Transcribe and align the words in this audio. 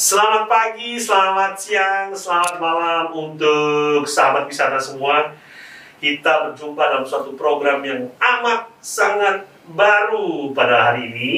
Selamat 0.00 0.48
pagi, 0.48 0.96
selamat 0.96 1.60
siang, 1.60 2.08
selamat 2.16 2.56
malam 2.56 3.12
untuk 3.12 4.08
sahabat 4.08 4.48
wisata 4.48 4.80
semua. 4.80 5.36
Kita 6.00 6.48
berjumpa 6.48 6.80
dalam 6.80 7.04
suatu 7.04 7.36
program 7.36 7.84
yang 7.84 8.08
amat 8.16 8.72
sangat 8.80 9.44
baru 9.68 10.56
pada 10.56 10.88
hari 10.88 11.12
ini 11.12 11.34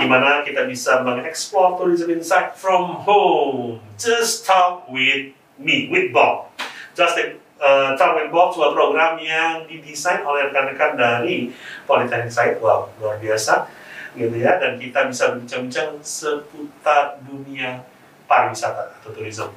di 0.00 0.06
mana 0.08 0.40
kita 0.40 0.64
bisa 0.64 1.04
mengeksplor 1.04 1.76
tourism 1.76 2.16
insight 2.16 2.56
from 2.56 3.04
home. 3.04 3.76
Just 4.00 4.48
talk 4.48 4.88
with 4.88 5.36
me, 5.60 5.92
with 5.92 6.16
Bob. 6.16 6.48
Just 6.96 7.20
uh, 7.60 7.92
talk 8.00 8.16
with 8.16 8.32
Bob, 8.32 8.56
sebuah 8.56 8.72
program 8.72 9.20
yang 9.20 9.68
didesain 9.68 10.24
oleh 10.24 10.48
rekan-rekan 10.48 10.96
dari 10.96 11.52
Politeknik 11.84 12.32
Insight. 12.32 12.56
Wow, 12.56 12.88
luar 12.96 13.20
biasa 13.20 13.81
gitu 14.14 14.36
ya. 14.36 14.60
Dan 14.60 14.76
kita 14.76 15.08
bisa 15.08 15.32
berbincang-bincang 15.34 16.00
seputar 16.00 17.20
dunia 17.24 17.84
pariwisata 18.26 19.00
atau 19.00 19.10
tourism 19.12 19.52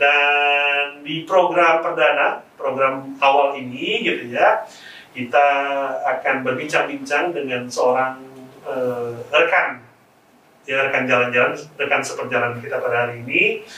dan 0.00 1.04
di 1.04 1.28
program 1.28 1.84
perdana 1.84 2.40
program 2.56 3.12
awal 3.20 3.52
ini 3.60 4.00
gitu 4.00 4.32
ya 4.32 4.64
kita 5.12 5.46
akan 6.00 6.40
berbincang-bincang 6.40 7.36
dengan 7.36 7.68
seorang 7.68 8.16
uh, 8.64 9.12
rekan. 9.28 9.84
Ya 10.64 10.88
rekan 10.88 11.04
jalan-jalan 11.04 11.52
rekan 11.76 12.00
seperjalanan 12.00 12.56
kita 12.64 12.80
pada 12.80 13.06
hari 13.06 13.20
ini. 13.20 13.68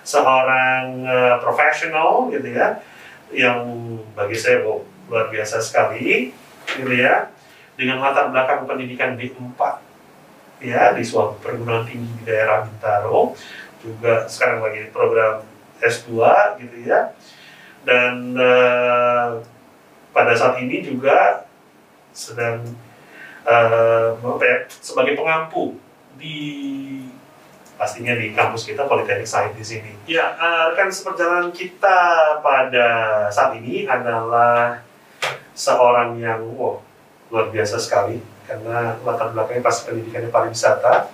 Seorang 0.00 1.04
uh, 1.04 1.36
profesional 1.44 2.32
gitu 2.32 2.56
ya 2.56 2.80
yang 3.28 3.68
bagi 4.16 4.32
saya 4.32 4.64
oh, 4.64 4.80
luar 5.12 5.28
biasa 5.28 5.60
sekali 5.60 6.32
gitu 6.64 6.92
ya 6.96 7.28
dengan 7.78 8.02
latar 8.02 8.34
belakang 8.34 8.66
pendidikan 8.66 9.14
D4 9.14 9.54
ya 10.58 10.90
di 10.90 11.06
suatu 11.06 11.38
perguruan 11.38 11.86
tinggi 11.86 12.10
di 12.18 12.22
daerah 12.26 12.66
Bintaro 12.66 13.38
juga 13.78 14.26
sekarang 14.26 14.66
lagi 14.66 14.90
program 14.90 15.46
S2 15.78 16.18
gitu 16.58 16.76
ya 16.82 17.14
dan 17.86 18.34
uh, 18.34 19.38
pada 20.10 20.34
saat 20.34 20.58
ini 20.58 20.82
juga 20.82 21.46
sedang 22.10 22.66
uh, 23.46 24.18
sebagai 24.82 25.14
pengampu 25.14 25.78
di 26.18 26.58
pastinya 27.78 28.18
di 28.18 28.34
kampus 28.34 28.66
kita 28.66 28.90
Politeknik 28.90 29.30
Sains 29.30 29.54
di 29.54 29.62
sini. 29.62 29.92
Ya, 30.10 30.34
uh, 30.34 30.74
rekan 30.74 30.90
seperjalanan 30.90 31.54
kita 31.54 31.98
pada 32.42 32.88
saat 33.30 33.54
ini 33.62 33.86
adalah 33.86 34.82
seorang 35.54 36.18
yang 36.18 36.42
wow, 36.58 36.82
luar 37.28 37.52
biasa 37.52 37.76
sekali 37.76 38.20
karena 38.48 38.96
latar 39.04 39.36
belakangnya 39.36 39.60
pasti 39.60 39.92
pendidikannya 39.92 40.32
pariwisata 40.32 41.12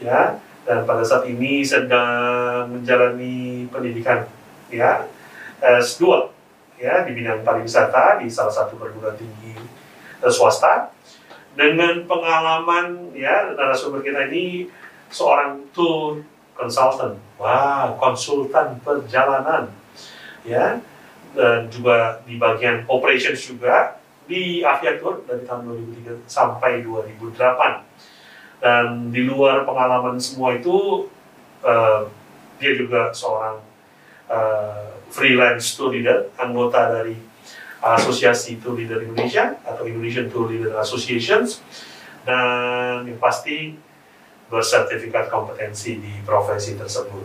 ya. 0.00 0.40
Dan 0.64 0.84
pada 0.84 1.04
saat 1.04 1.24
ini 1.28 1.64
sedang 1.64 2.68
menjalani 2.72 3.68
pendidikan 3.68 4.24
ya. 4.72 5.04
S2 5.60 6.32
ya 6.80 7.04
di 7.04 7.12
bidang 7.12 7.44
pariwisata 7.44 8.24
di 8.24 8.32
salah 8.32 8.48
satu 8.48 8.80
perguruan 8.80 9.12
tinggi 9.12 9.52
uh, 10.24 10.32
swasta. 10.32 10.88
Dengan 11.52 12.08
pengalaman 12.08 13.12
ya 13.12 13.52
narasumber 13.52 14.00
kita 14.00 14.32
ini 14.32 14.72
seorang 15.12 15.68
tour 15.76 16.24
consultant 16.56 17.20
wah 17.36 17.92
konsultan 18.00 18.80
perjalanan 18.80 19.68
ya. 20.48 20.80
Dan 21.30 21.68
juga 21.68 22.24
di 22.24 22.40
bagian 22.40 22.88
operations 22.88 23.38
juga 23.44 23.99
di 24.30 24.62
Aviatur 24.62 25.26
dari 25.26 25.42
tahun 25.42 25.66
2003 25.90 26.30
sampai 26.30 26.86
2008 26.86 28.62
dan 28.62 29.10
di 29.10 29.26
luar 29.26 29.66
pengalaman 29.66 30.22
semua 30.22 30.54
itu 30.54 31.10
uh, 31.66 32.06
dia 32.62 32.72
juga 32.78 33.10
seorang 33.10 33.58
uh, 34.30 34.94
freelance 35.10 35.74
tour 35.74 35.90
leader 35.90 36.30
anggota 36.38 37.00
dari 37.00 37.16
Asosiasi 37.80 38.60
Tour 38.60 38.76
Leader 38.76 39.00
Indonesia 39.00 39.56
atau 39.64 39.88
Indonesian 39.88 40.28
Tour 40.28 40.52
Leader 40.52 40.76
Associations. 40.76 41.64
Dan 42.28 43.08
yang 43.08 43.16
pasti 43.16 43.72
bersertifikat 44.52 45.32
kompetensi 45.32 45.96
di 45.96 46.12
profesi 46.20 46.76
tersebut. 46.76 47.24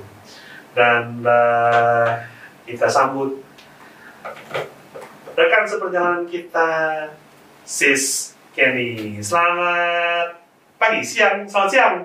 Dan 0.72 1.28
uh, 1.28 2.24
kita 2.64 2.88
sambut 2.88 3.44
rekan 5.36 5.64
seperjalanan 5.64 6.24
kita 6.26 6.70
Sis 7.62 8.34
Kenny. 8.52 9.20
Selamat 9.20 10.40
pagi, 10.78 11.02
siang, 11.02 11.44
selamat 11.44 11.70
siang. 11.70 11.96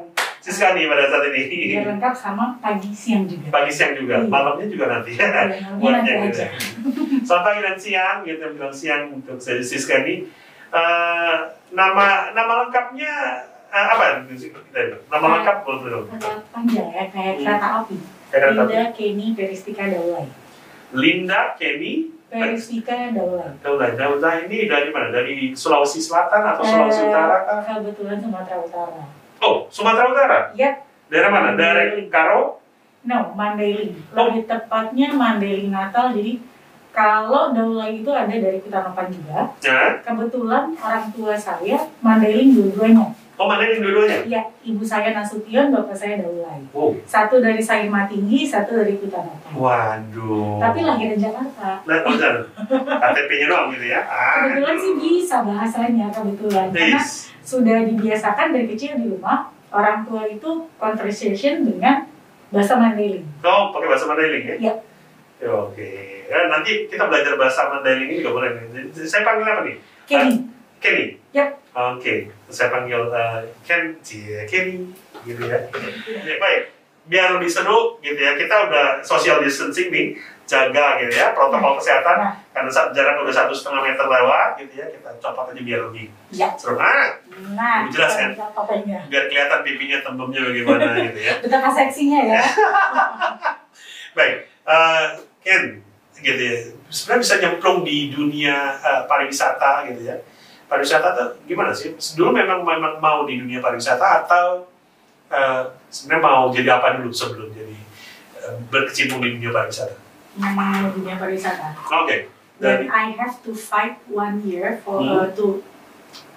Sis 0.40 0.56
Kenny 0.56 0.88
pada 0.88 1.04
saat 1.06 1.28
ini. 1.28 1.76
Biar 1.76 1.86
lengkap 1.86 2.14
sama 2.16 2.56
pagi 2.58 2.90
siang 2.90 3.28
juga. 3.28 3.52
Pagi 3.52 3.70
siang 3.70 3.92
juga, 3.94 4.18
Iya. 4.18 4.26
malamnya 4.26 4.66
juga 4.66 4.84
nanti. 4.88 5.12
Malamnya 5.14 6.00
nanti 6.16 6.32
gitu. 6.32 6.40
aja. 6.40 6.46
Selamat 7.22 7.44
pagi 7.44 7.60
dan 7.60 7.76
siang, 7.76 8.16
gitu 8.24 8.44
bilang 8.50 8.72
siang 8.72 9.02
untuk 9.12 9.36
Sis 9.38 9.84
Kenny. 9.84 10.24
Eh, 10.70 11.36
nama 11.70 12.06
nama 12.32 12.52
lengkapnya 12.64 13.12
eh, 13.68 13.86
apa? 13.86 14.26
Nama 14.26 14.90
Nah. 15.12 15.30
lengkap 15.36 15.56
boleh? 15.62 16.02
Agak 16.08 16.42
panjang 16.50 16.88
ya, 16.88 17.04
kayak 17.06 17.34
Hmm. 17.36 17.44
kereta 17.44 17.68
api. 17.76 17.96
Linda 18.30 18.86
Kenny 18.90 19.26
Peristika 19.34 19.84
Daulay. 19.86 20.26
Linda 20.90 21.54
Kenny 21.54 22.10
Peristika 22.30 23.10
Daulay. 23.10 23.50
Daulay. 23.58 23.90
Daulay 23.98 24.36
ini 24.46 24.70
dari 24.70 24.88
mana? 24.88 25.10
Dari 25.10 25.50
Sulawesi 25.50 25.98
Selatan 25.98 26.46
atau 26.46 26.62
Sulawesi 26.62 27.02
Eh, 27.02 27.10
Utara? 27.10 27.36
kah? 27.42 27.58
Kebetulan 27.66 28.22
Sumatera 28.22 28.56
Utara. 28.62 29.02
Oh, 29.42 29.66
Sumatera 29.66 30.06
Utara. 30.06 30.38
Ya, 30.54 30.78
Daerah 31.10 31.26
mana? 31.28 31.58
Daerah 31.58 31.90
Mandailing. 31.90 32.06
Karo? 32.08 32.40
no, 33.02 33.18
Mandailing. 33.34 33.92
Oh. 34.12 34.30
Lebih 34.30 34.46
tepatnya 34.46 35.08
Mandailing 35.10 35.70
Natal. 35.70 36.14
Jadi 36.14 36.38
kalau 36.90 37.50
Daulay 37.50 37.98
itu 37.98 38.10
ada 38.10 38.30
dari 38.30 38.58
Kutanopan 38.60 39.10
juga. 39.10 39.50
Ya. 39.58 39.98
Kebetulan 39.98 40.70
orang 40.76 41.06
tua 41.10 41.34
saya 41.34 41.78
Mandailing 41.98 42.54
dua-duanya. 42.54 43.10
Oh, 43.40 43.48
mana 43.48 43.64
yang 43.64 43.80
dua-duanya? 43.80 44.20
Ya, 44.28 44.42
ibu 44.60 44.84
saya 44.84 45.16
Nasution, 45.16 45.72
bapak 45.72 45.96
saya 45.96 46.20
Daulay. 46.20 46.60
Oh, 46.76 46.92
Satu 47.08 47.40
dari 47.40 47.56
Sairma 47.56 48.04
Tinggi, 48.04 48.44
satu 48.44 48.76
dari 48.76 49.00
Kutanopan. 49.00 49.56
waduh. 49.56 50.60
Tapi 50.60 50.84
lahir 50.84 51.16
di 51.16 51.24
Jakarta. 51.24 51.80
Nah, 51.88 52.04
oh. 52.04 52.12
KTP-nya 53.00 53.46
doang 53.48 53.72
gitu 53.72 53.88
ya? 53.88 54.04
Ah, 54.04 54.44
Kebetulan 54.44 54.76
sih 54.76 54.92
bisa 54.92 55.40
bahasanya 55.40 56.12
kebetulan 56.12 56.68
karena 56.68 57.00
sudah 57.40 57.78
dibiasakan 57.88 58.52
dari 58.52 58.66
kecil 58.68 59.00
di 59.00 59.08
rumah 59.08 59.48
orang 59.72 60.04
tua 60.04 60.28
itu 60.28 60.68
conversation 60.76 61.64
dengan 61.64 62.04
bahasa 62.52 62.76
Mandailing. 62.76 63.24
Oh, 63.40 63.72
pakai 63.72 63.88
bahasa 63.88 64.04
Mandailing 64.04 64.44
ya? 64.44 64.56
Iya. 64.60 64.74
Ya, 65.40 65.48
Oke. 65.56 65.88
Eh, 66.28 66.44
nanti 66.52 66.84
kita 66.92 67.08
belajar 67.08 67.40
bahasa 67.40 67.72
Mandailing 67.72 68.04
ini 68.04 68.20
juga 68.20 68.36
boleh. 68.36 68.50
Saya 68.92 69.24
panggil 69.24 69.48
apa 69.48 69.62
nih? 69.64 69.76
Kenny, 70.04 70.36
Kenny? 70.80 71.20
Yap. 71.30 71.60
Oke. 71.70 72.26
Saya 72.48 72.68
panggil 72.68 72.98
eh, 73.06 73.38
Ken, 73.62 73.94
Cie, 74.00 74.42
Kenny, 74.44 74.90
gitu 75.22 75.42
ya. 75.42 75.60
ya. 76.18 76.36
Baik. 76.36 76.62
Biar 77.02 77.32
lebih 77.32 77.46
seru 77.46 77.98
gitu 77.98 78.16
ya, 78.16 78.34
kita 78.34 78.68
udah 78.68 78.86
social 79.00 79.38
distancing 79.38 79.88
nih, 79.88 80.14
jaga 80.44 80.98
gitu 80.98 81.10
ya, 81.12 81.32
protokol 81.32 81.74
kesehatan. 81.74 82.16
Nah. 82.18 82.34
Karena 82.50 82.70
jarak 82.70 83.18
udah 83.18 83.34
satu 83.34 83.50
setengah 83.50 83.82
meter 83.84 84.04
lewat 84.04 84.48
gitu 84.56 84.72
ya, 84.74 84.86
kita 84.86 85.08
copot 85.18 85.48
aja 85.48 85.58
biar 85.60 85.80
lebih 85.86 86.06
ya. 86.30 86.48
seru. 86.54 86.76
Ah, 86.76 87.18
Nah, 87.50 87.82
Lebih 87.82 87.92
jelas, 87.94 88.12
kan? 88.14 88.30
topengnya. 88.52 89.00
biar 89.06 89.24
kelihatan 89.26 89.60
pipinya 89.62 89.98
tembemnya 90.00 90.40
bagaimana 90.44 90.86
gitu 91.08 91.20
ya. 91.20 91.34
Betapa 91.40 91.68
seksinya 91.72 92.20
ya. 92.28 92.40
Baik, 94.16 94.36
eh, 94.66 95.04
Ken, 95.40 95.62
gitu 96.16 96.42
ya. 96.42 96.56
Sebenarnya 96.90 97.22
bisa 97.22 97.34
nyemplung 97.38 97.78
di 97.80 98.10
dunia 98.10 98.76
eh, 98.76 99.02
pariwisata 99.06 99.88
gitu 99.88 100.04
ya. 100.04 100.16
Pariwisata 100.70 101.08
tuh 101.12 101.28
gimana 101.44 101.74
sih? 101.74 101.90
Dulu 102.14 102.30
memang 102.30 102.62
memang 102.62 103.02
mau 103.02 103.26
di 103.26 103.36
dunia 103.36 103.58
pariwisata 103.58 104.22
atau 104.22 104.70
eh, 105.26 105.62
sebenarnya 105.90 106.22
mau 106.22 106.46
jadi 106.48 106.78
apa 106.78 106.94
dulu 106.96 107.10
sebelum 107.10 107.50
jadi 107.50 107.74
eh, 108.38 108.54
berkecimpung 108.70 109.18
di 109.18 109.34
dunia 109.34 109.50
pariwisata? 109.50 109.98
Namanya 110.38 110.94
dunia 110.94 111.18
pariwisata. 111.18 111.74
Oke, 111.74 112.30
Dan 112.62 112.62
dari 112.62 112.86
I 112.86 113.18
have 113.18 113.42
to 113.42 113.50
fight 113.50 113.98
one 114.06 114.46
year 114.46 114.78
for 114.80 115.02
Hmm. 115.02 115.10
uh, 115.10 115.28
to 115.34 115.66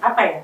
apa 0.02 0.22
ya? 0.26 0.40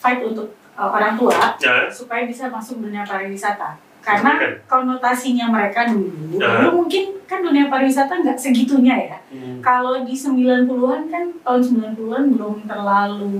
Fight 0.00 0.24
untuk 0.24 0.56
uh, 0.72 0.88
orang 0.88 1.12
tua 1.14 1.52
ya, 1.60 1.84
supaya 1.92 2.24
bisa 2.24 2.48
masuk 2.48 2.80
dunia 2.80 3.04
pariwisata. 3.04 3.76
Karena 4.04 4.36
Oke. 4.36 4.48
konotasinya 4.64 5.48
mereka 5.48 5.88
dulu, 5.88 6.36
Ya. 6.36 6.60
dulu 6.60 6.84
mungkin 6.84 7.16
kan 7.24 7.40
dunia 7.40 7.66
pariwisata 7.66 8.12
nggak 8.14 8.36
segitunya 8.36 8.92
ya. 9.02 9.16
hmm, 9.26 9.58
Kalau 9.58 10.04
di 10.04 10.12
90-an 10.12 11.08
kan 11.08 11.24
tahun 11.40 11.62
90-an 11.64 12.24
belum 12.30 12.56
terlalu 12.64 13.32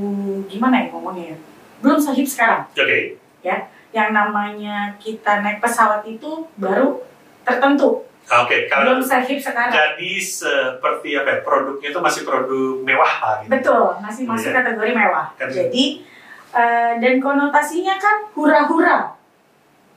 gimana 0.46 0.80
ya 0.80 0.86
ngomongnya 0.88 1.26
ya. 1.30 1.38
Belum 1.78 2.00
sehip 2.00 2.24
sekarang. 2.24 2.64
oke, 2.66 3.20
Yang 3.92 4.10
namanya 4.10 4.76
kita 4.96 5.38
naik 5.38 5.60
pesawat 5.60 6.00
itu 6.02 6.26
baru 6.56 7.04
tertentu. 7.44 8.02
oke. 8.24 8.56
Kalau 8.66 8.82
Belum 8.90 9.04
sehip 9.04 9.36
sekarang. 9.38 9.68
jadi 9.70 10.12
seperti 10.16 11.12
apa? 11.12 11.28
ya, 11.28 11.38
Produknya 11.38 11.88
itu 11.90 12.00
masih 12.00 12.24
produk 12.24 12.80
mewah 12.80 13.12
lah 13.20 13.36
gitu. 13.38 13.52
Betul, 13.52 13.86
masih 14.00 14.24
masuk 14.24 14.48
Iya. 14.48 14.56
kategori 14.58 14.92
mewah. 14.94 15.26
Kan- 15.36 15.52
Jadi 15.52 15.84
eh, 16.50 16.92
dan 16.96 17.14
konotasinya 17.18 17.94
kan 17.96 18.24
hura-hura. 18.32 19.10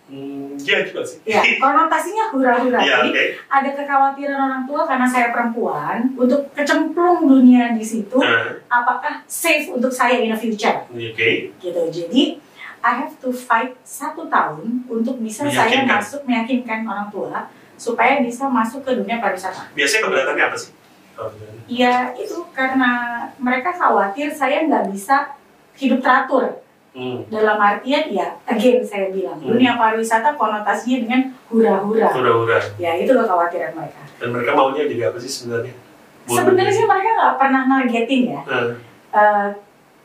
Hmm, 0.07 0.55
iya 0.55 0.87
juga 0.87 1.03
sih. 1.03 1.19
Ya, 1.27 1.43
konotasinya 1.59 2.31
hura-hura. 2.31 2.79
Iya, 2.79 3.03
Jadi 3.03 3.09
oke. 3.11 3.23
ada 3.51 3.69
kekhawatiran 3.75 4.39
orang 4.39 4.63
tua 4.63 4.81
karena 4.87 5.03
saya 5.03 5.35
perempuan 5.35 6.15
untuk 6.15 6.47
kecemplung 6.55 7.27
dunia 7.27 7.75
di 7.75 7.83
situ, 7.83 8.15
Nah, 8.15 8.55
apakah 8.71 9.19
safe 9.27 9.67
untuk 9.67 9.91
saya 9.91 10.23
in 10.23 10.31
the 10.31 10.39
future? 10.39 10.87
Oke. 10.87 11.51
Gitu. 11.59 11.81
Jadi 11.91 12.39
I 12.79 12.91
have 13.03 13.19
to 13.19 13.35
fight 13.35 13.75
satu 13.83 14.31
tahun 14.31 14.87
untuk 14.87 15.19
bisa 15.19 15.43
saya 15.43 15.83
masuk 15.83 16.23
meyakinkan 16.23 16.87
orang 16.87 17.11
tua 17.11 17.51
supaya 17.75 18.23
bisa 18.23 18.47
masuk 18.47 18.87
ke 18.87 18.95
dunia 18.95 19.19
pariwisata. 19.19 19.75
Biasanya 19.75 20.01
keberatannya 20.07 20.43
apa 20.47 20.57
sih? 20.57 20.71
Oh, 21.19 21.29
Ya 21.67 22.15
itu 22.15 22.47
karena 22.55 23.25
mereka 23.41 23.75
khawatir 23.75 24.31
saya 24.31 24.63
nggak 24.63 24.87
bisa 24.87 25.35
hidup 25.75 25.99
teratur. 25.99 26.63
Hmm. 26.97 27.21
Dalam 27.29 27.55
artian 27.55 28.09
ya, 28.09 28.25
again 28.43 28.81
saya 28.81 29.13
bilang, 29.13 29.37
Hmm. 29.37 29.53
dunia 29.53 29.77
pariwisata 29.77 30.33
konotasinya 30.33 30.97
dengan 30.99 31.21
hura-hura. 31.45 32.09
Hura-hura. 32.09 32.57
Ya 32.75 32.97
itu 32.97 33.13
kekhawatiran 33.13 33.69
mereka. 33.71 34.01
Dan 34.17 34.33
mereka 34.33 34.51
maunya 34.51 34.81
jadi 34.83 35.03
apa 35.07 35.17
sih 35.17 35.29
sebenarnya? 35.29 35.77
Buat 36.25 36.37
Sebenarnya 36.41 36.73
sih 36.73 36.83
mereka 36.83 37.09
nggak 37.13 37.35
pernah 37.37 37.61
nargetin 37.67 38.21
ya. 38.27 38.41
Nah, 38.43 38.73
Eh, 39.07 39.49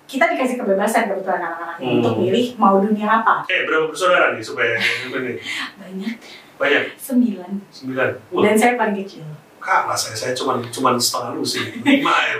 kita 0.04 0.24
dikasih 0.26 0.56
kebebasan 0.56 1.04
kebetulan 1.06 1.42
anak-anak 1.42 1.76
Hmm. 1.76 1.98
untuk 1.98 2.14
milih 2.18 2.54
mau 2.54 2.76
dunia 2.76 3.08
apa. 3.14 3.42
eh 3.46 3.64
berapa 3.64 3.88
bersaudara 3.88 4.30
nih 4.30 4.40
supaya 4.40 4.76
ini 4.76 5.40
Banyak, 5.74 6.12
banyak 6.54 6.82
sembilan. 6.94 7.50
sembilan. 7.68 8.08
Wah, 8.30 8.42
Dan 8.42 8.54
saya 8.54 8.72
paling 8.74 8.96
kecil. 8.98 9.24
kalah 9.58 9.94
saya 9.94 10.12
saya 10.12 10.32
cuma 10.32 10.60
cuma 10.64 10.94
setengah 10.94 11.32
lu 11.32 11.42
sih. 11.42 11.64
Lima 11.80 12.14
ya, 12.20 12.34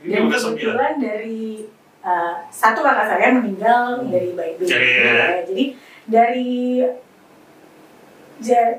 ini 0.00 0.16
udah 0.22 0.40
sembilan. 0.40 0.94
dari 0.96 1.66
eh, 2.00 2.34
satu 2.48 2.80
kakak 2.80 3.06
saya 3.08 3.28
meninggal 3.32 4.00
Hmm. 4.00 4.08
dari 4.08 4.32
bayi 4.32 4.56
bayi. 4.56 4.66
Jadi, 4.66 4.88
ya. 4.88 5.26
Jadi 5.44 5.64
dari 6.06 6.52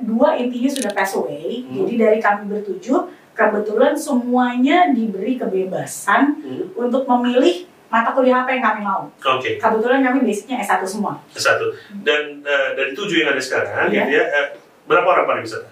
dua 0.01 0.33
intinya 0.35 0.69
sudah 0.69 0.91
pass 0.91 1.13
away. 1.13 1.61
Hmm. 1.63 1.85
Jadi 1.85 1.93
dari 1.95 2.17
kami 2.17 2.49
bertujuh 2.49 2.99
kebetulan 3.31 3.93
semuanya 3.93 4.89
diberi 4.89 5.37
kebebasan 5.37 6.41
Hmm. 6.41 6.65
untuk 6.75 7.05
memilih 7.05 7.69
mata 7.87 8.09
kuliah 8.11 8.41
apa 8.41 8.49
yang 8.49 8.63
kami 8.63 8.81
mau. 8.81 9.03
Oke, 9.11 9.59
Kebetulan 9.59 9.99
kami 9.99 10.23
basicnya 10.23 10.57
S1 10.57 10.81
semua. 10.81 11.19
satu. 11.29 11.75
Dan 12.01 12.39
eh, 12.41 12.69
dari 12.73 12.91
tujuh 12.91 13.21
yang 13.21 13.35
ada 13.35 13.41
sekarang, 13.41 13.91
Iya. 13.91 14.01
gitu 14.01 14.11
ya, 14.15 14.23
eh, 14.25 14.47
berapa 14.87 15.05
orang 15.05 15.27
pariwisata? 15.27 15.67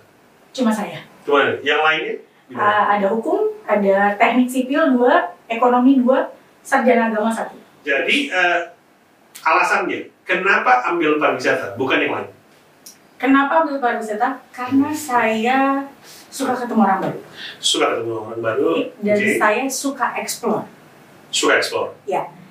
Cuma 0.51 0.69
saya. 0.69 0.99
Cuma 1.23 1.55
yang 1.61 1.79
lainnya? 1.79 2.19
Uh, 2.49 2.85
ada 2.89 3.13
hukum, 3.13 3.53
ada 3.63 4.17
teknik 4.17 4.49
sipil 4.49 4.97
dua, 4.97 5.21
ekonomi 5.45 6.01
dua, 6.01 6.33
sarjana 6.69 7.09
agama 7.09 7.33
satu. 7.33 7.57
Jadi 7.81 8.29
eh, 8.29 8.59
alasannya 9.41 10.13
kenapa 10.21 10.85
ambil 10.85 11.17
pariwisata 11.17 11.73
bukan 11.73 11.97
yang 11.97 12.13
lain? 12.13 12.29
Kenapa 13.17 13.65
ambil 13.65 13.81
pariwisata? 13.81 14.37
Karena 14.53 14.93
saya 14.93 15.81
suka 16.29 16.53
ketemu 16.55 16.85
orang 16.85 16.99
baru 17.01 17.19
Suka 17.57 17.85
ketemu 17.91 18.13
orang 18.21 18.39
baru, 18.39 18.69
dan 19.01 19.17
oke. 19.17 19.33
saya 19.35 19.63
suka 19.65 20.07
explore. 20.15 20.63
suka 21.29 21.57
explore. 21.57 21.89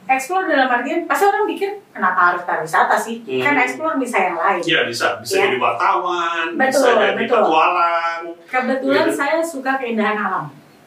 Explore 0.09 0.49
dalam 0.49 0.73
artian 0.73 1.05
pasti 1.05 1.29
orang 1.29 1.45
pikir 1.45 1.69
kenapa 1.93 2.33
harus 2.33 2.43
pariwisata 2.43 2.97
sih? 2.97 3.21
Hmm. 3.29 3.45
Kan 3.45 3.55
explore 3.61 4.01
bisa 4.01 4.17
yang 4.19 4.35
lain. 4.35 4.61
Iya 4.65 4.81
bisa, 4.89 5.21
bisa 5.21 5.37
Ya. 5.37 5.41
jadi 5.47 5.61
wartawan, 5.61 6.57
Betul, 6.57 6.81
bisa 6.81 6.91
jadi 6.97 7.13
betul. 7.21 7.37
petualang, 7.45 8.23
Kebetulan 8.49 9.05
Gitu. 9.05 9.13
saya 9.15 9.39
suka 9.45 9.73
keindahan 9.77 10.17
alam 10.17 10.45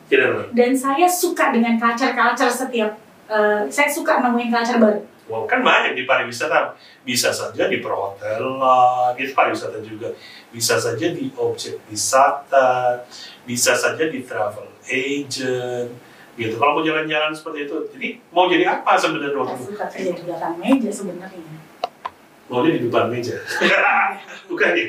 tidak 0.09 0.25
apa. 0.27 0.41
dan 0.51 0.71
saya 0.73 1.05
suka 1.05 1.53
dengan 1.53 1.77
culture-culture 1.77 2.49
setiap. 2.51 2.91
Uh, 3.31 3.61
saya 3.71 3.87
suka 3.87 4.19
nemuin 4.19 4.51
culture 4.51 4.79
baru. 4.83 5.01
Wow, 5.31 5.47
kan 5.47 5.63
banyak 5.63 5.95
di 5.95 6.03
pariwisata. 6.03 6.75
Bisa 7.07 7.31
saja 7.31 7.71
di 7.71 7.79
perhotelan, 7.79 9.15
itu 9.15 9.31
pariwisata 9.31 9.79
juga. 9.79 10.11
Bisa 10.51 10.75
saja 10.75 11.07
di 11.07 11.31
objek 11.39 11.79
wisata, 11.87 12.99
bisa 13.47 13.71
saja 13.71 14.11
di 14.11 14.27
travel 14.27 14.67
agent, 14.83 15.87
gitu. 16.35 16.55
Kalau 16.59 16.75
mau 16.75 16.83
jalan-jalan 16.83 17.31
seperti 17.31 17.71
itu, 17.71 17.77
jadi 17.95 18.07
mau 18.35 18.51
jadi 18.51 18.67
apa 18.67 18.99
sebenarnya 18.99 19.39
waktu 19.39 19.55
itu? 19.55 19.65
suka 19.71 19.85
kerja 19.87 20.11
di 20.11 20.23
belakang 20.27 20.55
meja 20.59 20.91
sebenarnya. 20.91 21.59
Maunya 22.51 22.75
di 22.75 22.81
depan 22.83 23.07
meja, 23.07 23.39
bukan 24.51 24.71
ya? 24.75 24.87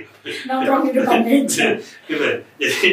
Nongkrong 0.51 0.83
di 0.83 0.93
depan 0.99 1.23
meja. 1.23 1.79
gitu. 2.11 2.27
Jadi 2.59 2.89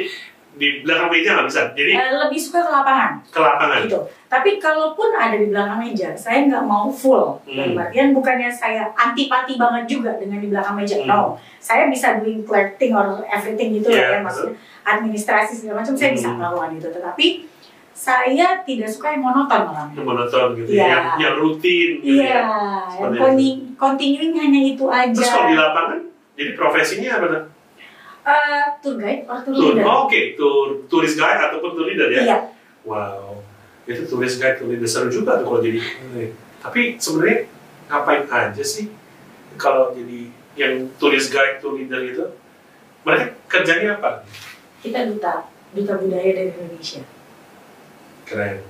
di 0.59 0.83
belakang 0.83 1.07
meja 1.07 1.29
nggak 1.33 1.47
bisa. 1.47 1.61
Jadi 1.71 1.91
Eh, 1.91 2.11
lebih 2.19 2.35
suka 2.37 2.59
ke 2.59 2.69
lapangan. 2.69 3.11
ke 3.23 3.39
lapangan. 3.39 3.79
gitu. 3.81 3.99
Tapi 4.27 4.59
kalaupun 4.59 5.09
ada 5.09 5.33
di 5.33 5.47
belakang 5.47 5.79
meja, 5.79 6.11
saya 6.13 6.43
nggak 6.43 6.61
mau 6.61 6.91
full. 6.91 7.39
Hmm. 7.41 7.55
Dalam 7.55 7.79
artian 7.79 8.11
bukannya 8.11 8.51
saya 8.51 8.91
antipati 8.93 9.55
banget 9.55 9.87
juga 9.89 10.11
dengan 10.13 10.37
di 10.37 10.47
belakang 10.47 10.75
meja. 10.75 10.99
Hmm. 10.99 11.07
No, 11.07 11.21
saya 11.57 11.87
bisa 11.87 12.19
doing 12.19 12.43
clerking 12.43 12.91
or 12.91 13.23
everything 13.25 13.71
gitu 13.73 13.87
Iya, 13.87 14.03
lah 14.03 14.11
ya, 14.11 14.19
maksudnya 14.21 14.53
administrasi 14.85 15.53
segala 15.55 15.79
macam 15.79 15.95
saya 15.95 16.11
bisa 16.11 16.27
Hmm. 16.27 16.37
melakukan 16.37 16.69
itu. 16.75 16.87
Tetapi 16.89 17.27
saya 17.91 18.47
tidak 18.61 18.87
suka 18.87 19.11
yang 19.11 19.23
monoton 19.23 19.61
orangnya. 19.65 19.95
Yang 19.95 20.05
monoton 20.05 20.47
gitu, 20.55 20.69
Iya. 20.71 20.85
yang, 20.85 21.05
yang 21.17 21.35
rutin 21.35 21.89
gitu 21.97 22.15
Iya, 22.17 22.27
ya. 22.29 22.43
yang 22.95 23.11
continu- 23.13 23.59
continuing 23.75 24.33
hanya 24.35 24.61
itu 24.65 24.85
aja. 24.85 25.11
Terus 25.13 25.27
kalau 25.29 25.47
di 25.47 25.57
lapangan, 25.57 25.99
jadi 26.35 26.51
profesinya 26.53 27.09
apa 27.15 27.25
Eh, 28.29 28.65
tour 28.77 28.95
guide 28.95 29.25
or 29.25 29.41
tour 29.41 29.53
Tour, 29.53 29.71
leader? 29.73 29.83
oh, 29.83 30.05
oke, 30.05 30.19
tour, 30.37 30.65
turis 30.85 31.13
guide 31.13 31.41
ataupun 31.41 31.69
tour 31.73 31.85
leader 31.85 32.09
ya? 32.09 32.21
Iya, 32.23 32.37
Wow, 32.85 33.41
itu 33.83 34.05
turis 34.05 34.37
guide, 34.37 34.55
tour 34.55 34.69
leader 34.69 34.85
seru 34.85 35.09
juga 35.09 35.37
tuh 35.37 35.45
kalau 35.45 35.59
jadi. 35.59 35.81
eh, 36.13 36.29
Tapi 36.59 36.95
sebenarnya 36.95 37.49
ngapain 37.89 38.23
aja 38.23 38.61
sih 38.61 38.93
kalau 39.55 39.89
jadi 39.91 40.29
yang 40.53 40.73
turis 40.95 41.27
guide, 41.27 41.57
tour 41.57 41.73
leader 41.73 42.01
itu? 42.03 42.25
Mereka 43.01 43.25
kerjanya 43.47 43.97
apa? 43.97 44.21
kita 44.79 45.03
duta, 45.05 45.43
duta 45.71 45.93
budaya 45.97 46.29
dari 46.29 46.51
Indonesia. 46.51 47.03
Keren. 48.23 48.63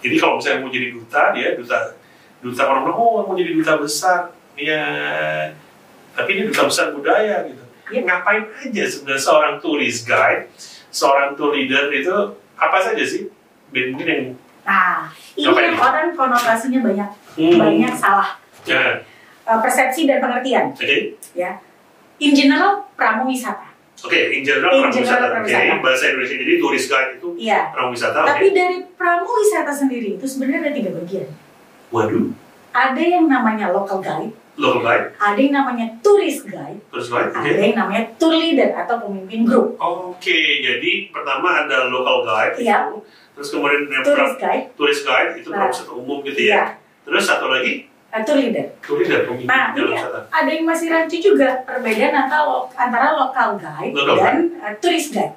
Jadi 0.00 0.14
kalau 0.16 0.38
misalnya 0.38 0.64
mau 0.64 0.70
jadi 0.70 0.88
duta, 0.90 1.22
dia 1.34 1.48
duta 1.52 1.78
duta 2.40 2.62
orang 2.64 2.82
bilang, 2.86 2.96
oh 2.96 3.20
mau 3.20 3.34
jadi 3.34 3.52
duta 3.52 3.76
besar, 3.76 4.32
ya. 4.54 4.84
Tapi 6.10 6.30
ini 6.32 6.48
duta 6.48 6.64
besar 6.64 6.94
budaya 6.94 7.44
gitu. 7.44 7.59
Iya. 7.90 8.00
Ngapain 8.02 8.42
aja 8.46 8.82
sebenarnya 8.84 9.20
seorang 9.20 9.54
turis 9.58 10.02
guide, 10.02 10.46
seorang 10.88 11.34
tour 11.34 11.52
leader 11.52 11.90
itu 11.90 12.14
apa 12.54 12.78
saja 12.78 13.02
sih? 13.02 13.26
Mungkin 13.70 14.06
yang 14.06 14.24
Nah, 14.60 15.08
ini 15.34 15.44
Ngapain? 15.44 15.66
yang 15.66 15.78
orang 15.78 16.08
konotasinya 16.12 16.80
banyak, 16.80 17.08
hmm, 17.34 17.56
banyak 17.56 17.92
salah. 17.92 18.38
Ya, 18.62 19.02
Eh, 19.42 19.58
persepsi 19.58 20.04
dan 20.04 20.20
pengertian. 20.20 20.70
oke. 20.70 20.98
In 22.20 22.30
general, 22.30 22.86
pramuwisata. 22.94 23.66
Oke, 24.00 24.30
in 24.30 24.44
general 24.44 24.70
In 24.78 24.88
general 24.88 25.16
Oke, 25.18 25.32
pramuwisata. 25.48 25.74
bahasa 25.80 26.04
Indonesia. 26.06 26.36
Jadi 26.36 26.52
turis 26.56 26.84
guide 26.86 27.10
itu 27.16 27.28
Iya. 27.34 27.72
pramuwisata. 27.72 28.18
Oke. 28.20 28.28
Tapi 28.30 28.46
dari 28.52 28.76
pramuwisata 28.94 29.72
sendiri 29.72 30.08
itu 30.14 30.24
sebenarnya 30.24 30.60
ada 30.62 30.72
tiga 30.72 30.90
bagian. 30.92 31.28
Waduh, 31.90 32.30
Ada 32.70 33.02
yang 33.02 33.26
namanya 33.26 33.74
local 33.74 33.98
guide, 33.98 34.30
local 34.60 34.80
guide, 34.80 35.04
ada 35.16 35.36
yang 35.36 35.54
namanya 35.54 35.86
tourist 35.98 36.44
guide, 36.44 36.76
tourist 36.86 37.08
guide. 37.08 37.32
Ada 37.32 37.48
yang 37.64 37.78
namanya 37.78 38.02
tour 38.14 38.30
leader 38.30 38.70
atau 38.76 39.00
pemimpin 39.00 39.40
grup. 39.42 39.74
Oke, 39.74 40.36
jadi 40.60 41.08
pertama 41.08 41.64
ada 41.64 41.88
local 41.88 42.22
guide. 42.22 42.54
Iya. 42.56 42.76
itu. 42.86 43.00
Terus 43.32 43.48
kemudian 43.50 44.04
Tourist 44.04 44.36
guide, 44.36 44.64
turis 44.74 45.00
guide 45.00 45.32
itu 45.34 45.48
Nah. 45.48 45.64
pramuwisata 45.64 45.92
umum 45.92 46.20
gitu 46.20 46.40
iya, 46.42 46.52
ya. 46.52 46.64
Terus 47.02 47.24
satu 47.24 47.48
lagi 47.48 47.88
eh, 47.88 48.20
tour 48.20 48.36
leader. 48.36 48.66
turis 48.80 49.06
dan 49.06 49.22
pemimpin 49.24 49.48
Nah, 49.48 49.66
dalam 49.72 49.90
wisata. 49.90 50.18
ada 50.28 50.50
yang 50.50 50.66
masih 50.68 50.86
rancu 50.86 51.16
juga 51.16 51.48
perbedaan 51.64 52.12
antara, 52.12 52.42
lo- 52.44 52.68
antara 52.70 53.16
local 53.16 53.56
guide 53.56 53.94
Local 53.94 54.14
dan 54.14 54.36
eh, 54.60 54.74
tourist 54.76 55.10
guide. 55.10 55.32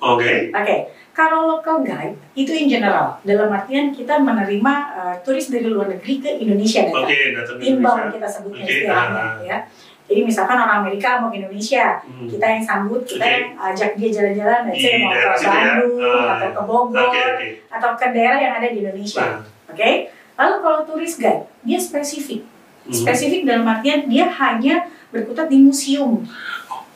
Oke. 0.00 0.48
Oke, 0.50 0.76
kalau 1.14 1.46
local 1.48 1.80
guide 1.80 2.18
itu 2.34 2.50
in 2.50 2.66
general, 2.68 3.14
dalam 3.22 3.46
artian 3.48 3.88
kita 3.88 4.18
menerima 4.18 4.74
eh, 4.92 5.14
turis 5.22 5.46
dari 5.46 5.64
luar 5.64 5.86
negeri 5.88 6.18
ke 6.18 6.30
Indonesia 6.36 6.82
datang. 6.82 7.06
Oke, 7.06 7.18
datang 7.32 7.56
ke 7.56 7.62
Inbound 7.64 7.98
Indonesia. 8.02 8.14
kita 8.18 8.28
sebutnya 8.28 8.62
Oke, 8.62 8.72
istilahnya 8.74 9.22
ah. 9.22 9.32
ya. 9.40 9.58
Jadi 10.04 10.20
misalkan 10.20 10.58
orang 10.58 10.84
Amerika 10.84 11.16
mau 11.16 11.32
ke 11.32 11.40
Indonesia, 11.40 11.96
Hmm. 12.04 12.28
kita 12.28 12.44
yang 12.44 12.60
sambut, 12.60 13.00
kita 13.08 13.24
Oke. 13.24 13.32
yang 13.32 13.46
ajak 13.56 13.90
dia 13.96 14.08
jalan-jalan, 14.12 14.60
let's 14.68 14.76
say 14.76 14.92
Di 14.92 15.00
mau 15.00 15.08
ke 15.08 15.16
ya. 15.16 15.32
Bandung 15.40 15.96
Ah. 16.04 16.28
atau 16.36 16.48
ke 16.50 16.62
Bogor 16.62 17.06
Oke, 17.08 17.20
oke. 17.24 17.46
atau 17.72 17.90
ke 17.96 18.06
daerah 18.12 18.38
yang 18.38 18.52
ada 18.54 18.68
di 18.68 18.78
Indonesia, 18.80 19.24
Nah, 19.24 19.40
oke? 19.70 19.90
Lalu 20.34 20.54
kalau 20.60 20.80
turis 20.84 21.14
guide, 21.16 21.46
dia 21.62 21.78
spesifik, 21.78 22.42
hmm. 22.84 22.92
spesifik 22.92 23.46
dalam 23.46 23.64
artian 23.64 24.04
dia 24.04 24.26
hanya 24.28 24.84
berkutat 25.08 25.46
di 25.46 25.62
museum, 25.62 26.20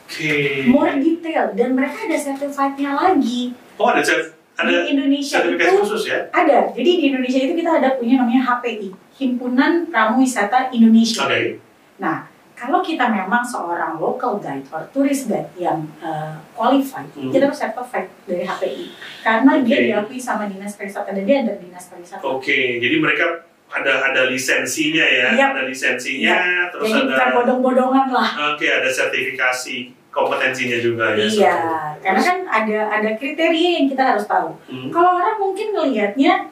Oke. 0.09 0.65
more 0.65 0.97
detail 0.97 1.53
dan 1.53 1.77
mereka 1.77 2.09
ada 2.09 2.17
certified-nya 2.17 2.97
lagi. 2.97 3.53
Oh, 3.77 3.93
ada 3.93 4.00
chef, 4.00 4.33
ada 4.57 4.73
di 4.73 4.97
Indonesia 4.97 5.45
itu 5.45 5.69
khusus 5.77 6.09
ya? 6.09 6.25
ada. 6.33 6.73
Jadi 6.73 6.91
di 6.91 7.05
Indonesia 7.07 7.38
itu 7.38 7.53
kita 7.55 7.77
ada 7.77 7.95
punya 7.95 8.17
namanya 8.17 8.41
HPI, 8.49 8.88
Himpunan 9.15 9.85
Pramuwisata 9.87 10.73
Indonesia. 10.73 11.29
Oke. 11.29 11.61
Nah, 11.99 12.25
kalau 12.55 12.81
kita 12.81 13.05
memang 13.07 13.45
seorang 13.45 14.00
local 14.00 14.41
guide 14.41 14.65
or 14.69 14.88
tourist 14.88 15.29
guide 15.29 15.53
yang 15.55 15.85
uh, 16.00 16.41
qualified, 16.53 17.07
Hmm. 17.12 17.29
kita 17.29 17.45
harus 17.45 17.61
certified 17.61 18.09
dari 18.25 18.43
HPI. 18.43 18.87
Karena 19.21 19.61
dia 19.61 19.77
Oke. 19.77 19.85
diakui 20.09 20.19
sama 20.19 20.49
dinas 20.49 20.73
pariwisata 20.73 21.12
dan 21.12 21.23
dia 21.23 21.45
ada 21.45 21.53
dinas 21.55 21.85
pariwisata. 21.85 22.25
Oke, 22.25 22.81
jadi 22.81 22.97
mereka 22.97 23.45
ada 23.69 24.00
ada 24.03 24.25
lisensinya 24.25 25.05
ya, 25.05 25.29
Yap. 25.37 25.49
ada 25.53 25.62
lisensinya, 25.69 26.38
terus 26.73 26.88
Jadi 26.88 27.05
ada 27.05 27.12
bukan 27.12 27.29
bodong-bodongan 27.37 28.07
lah. 28.09 28.31
oke 28.49 28.65
ada 28.65 28.88
sertifikasi 28.88 29.93
kompetensinya 30.09 30.79
juga 30.79 31.15
ya. 31.15 31.25
Iya, 31.25 31.57
karena 32.00 32.21
kan 32.21 32.38
ada 32.45 32.79
ada 32.91 33.11
kriteria 33.15 33.71
yang 33.83 33.87
kita 33.87 34.03
harus 34.03 34.25
tahu. 34.25 34.57
Hmm. 34.67 34.88
Kalau 34.88 35.21
orang 35.21 35.37
mungkin 35.37 35.71
ngelihatnya 35.71 36.49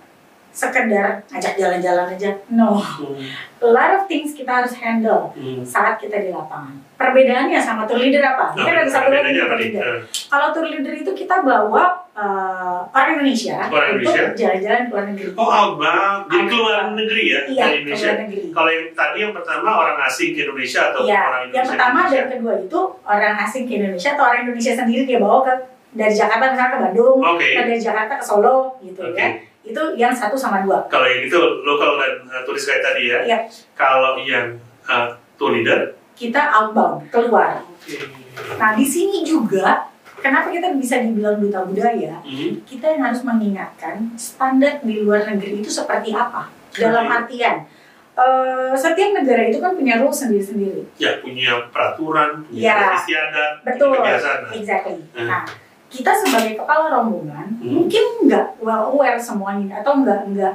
sekedar 0.50 1.20
ajak 1.28 1.52
jalan-jalan 1.54 2.16
aja. 2.16 2.32
No, 2.48 2.80
Hmm. 2.80 3.20
a 3.60 3.68
lot 3.68 3.92
of 3.92 4.08
things 4.08 4.32
kita 4.32 4.48
harus 4.48 4.72
handle 4.72 5.28
Hmm. 5.36 5.60
saat 5.60 6.00
kita 6.00 6.16
di 6.16 6.32
lapangan. 6.32 6.72
Perbedaannya 6.96 7.60
sama 7.60 7.84
tour 7.84 8.00
leader 8.00 8.24
apa? 8.24 8.56
Ini 8.56 8.64
kan 8.64 8.74
ada 8.80 8.88
satu 8.88 9.08
lagi 9.12 9.36
tour 9.36 9.52
leader. 9.52 9.88
Kalau 10.08 10.48
tour 10.56 10.64
leader 10.64 10.94
itu 10.94 11.12
kita 11.12 11.44
bawa 11.44 12.05
uh, 12.16 12.80
orang 12.88 13.10
Indonesia 13.14 13.56
Orang 13.62 13.88
untuk 13.94 14.08
Indonesia? 14.08 14.32
jalan-jalan 14.34 14.80
ke 14.80 14.90
luar 14.90 15.04
negeri. 15.06 15.26
Oh, 15.34 15.48
outbound, 15.48 16.20
di 16.26 16.36
Ada. 16.36 16.48
keluar 16.48 16.78
negeri 16.90 17.24
ya, 17.26 17.40
iya, 17.46 17.62
dari 17.62 17.76
ke 17.76 17.80
Indonesia. 17.84 18.08
luar 18.08 18.18
negeri. 18.24 18.40
Kalau 18.50 18.70
yang 18.72 18.86
tadi 18.92 19.18
yang 19.20 19.32
pertama 19.32 19.68
orang 19.70 19.98
asing 20.02 20.30
ke 20.32 20.40
Indonesia 20.42 20.80
atau 20.86 21.00
Iya, 21.02 21.20
orang 21.22 21.42
Indonesia? 21.42 21.54
yang 21.54 21.62
ke 21.62 21.70
pertama 21.70 21.98
Indonesia? 21.98 22.16
dan 22.18 22.28
kedua 22.32 22.54
itu 22.58 22.80
orang 23.04 23.34
asing 23.38 23.62
ke 23.62 23.72
Indonesia 23.74 24.10
atau 24.10 24.24
orang 24.24 24.40
Indonesia 24.42 24.72
sendiri 24.74 25.02
dia 25.04 25.18
bawa 25.18 25.38
ke 25.42 25.52
dari 25.92 26.12
Jakarta 26.12 26.44
misalnya 26.46 26.72
ke 26.72 26.80
Bandung, 26.82 27.18
Oke. 27.22 27.48
atau 27.52 27.64
dari 27.64 27.80
Jakarta 27.80 28.12
ke 28.16 28.24
Solo 28.24 28.56
gitu 28.80 29.00
Oke. 29.02 29.16
ya. 29.16 29.28
Itu 29.62 29.82
yang 29.94 30.12
satu 30.12 30.36
sama 30.36 30.60
dua. 30.60 30.84
Kalau 30.86 31.04
yang 31.04 31.20
itu 31.22 31.36
lokal 31.62 31.96
dan 31.96 32.12
uh, 32.24 32.42
turis 32.42 32.62
guide 32.62 32.80
tadi 32.80 33.02
ya. 33.06 33.18
Iya. 33.24 33.38
Kalau 33.72 34.14
yang 34.18 34.56
uh, 34.84 35.08
tour 35.34 35.50
leader, 35.50 35.92
Kita 36.12 36.40
outbound 36.50 37.08
keluar. 37.08 37.60
Nah 38.56 38.72
di 38.72 38.80
sini 38.82 39.20
juga 39.20 39.84
kenapa 40.16 40.48
kita 40.48 40.72
bisa 40.74 40.98
dibilang 40.98 41.36
duta 41.36 41.62
budaya? 41.62 42.18
hmm, 42.20 42.62
Kita 42.62 42.86
yang 42.88 43.02
harus 43.04 43.20
mengingatkan 43.22 44.10
standar 44.14 44.80
di 44.80 45.00
luar 45.00 45.24
negeri 45.26 45.60
itu 45.60 45.68
seperti 45.68 46.10
apa. 46.10 46.48
Dalam 46.72 47.06
artian 47.06 47.64
eh, 48.12 48.72
setiap 48.72 49.12
negara 49.12 49.44
itu 49.44 49.58
kan 49.58 49.72
punya 49.72 49.96
rules 49.96 50.16
sendiri-sendiri. 50.18 50.88
ya 50.96 51.20
punya 51.20 51.68
peraturan, 51.68 52.40
punya 52.42 52.60
Ya, 52.62 52.74
adat 52.74 52.92
istiadat, 52.98 53.52
Betul, 53.62 53.92
punya 53.92 54.00
kebiasaan. 54.02 54.40
Exactly. 54.52 54.96
Hmm. 55.12 55.26
Nah, 55.26 55.42
kita 55.86 56.10
sebagai 56.16 56.52
kepala 56.56 56.90
rombongan 56.90 57.46
Hmm. 57.56 57.72
mungkin 57.76 58.04
nggak 58.24 58.58
well 58.58 58.90
aware 58.90 59.16
semuanya 59.16 59.80
atau 59.80 60.00
nggak 60.00 60.32
nggak 60.32 60.54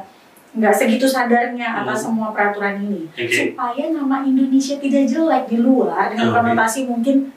nggak 0.51 0.73
segitu 0.75 1.05
sadarnya 1.05 1.63
Hmm. 1.71 1.81
atas 1.85 2.03
semua 2.03 2.33
peraturan 2.33 2.81
ini 2.81 3.07
Oke. 3.07 3.29
supaya 3.29 3.83
nama 3.87 4.19
Indonesia 4.21 4.75
tidak 4.75 5.07
jelek 5.07 5.43
di 5.47 5.57
luar 5.57 6.09
dengan 6.09 6.27
Oke. 6.27 6.35
konotasi 6.35 6.79
mungkin 6.83 7.31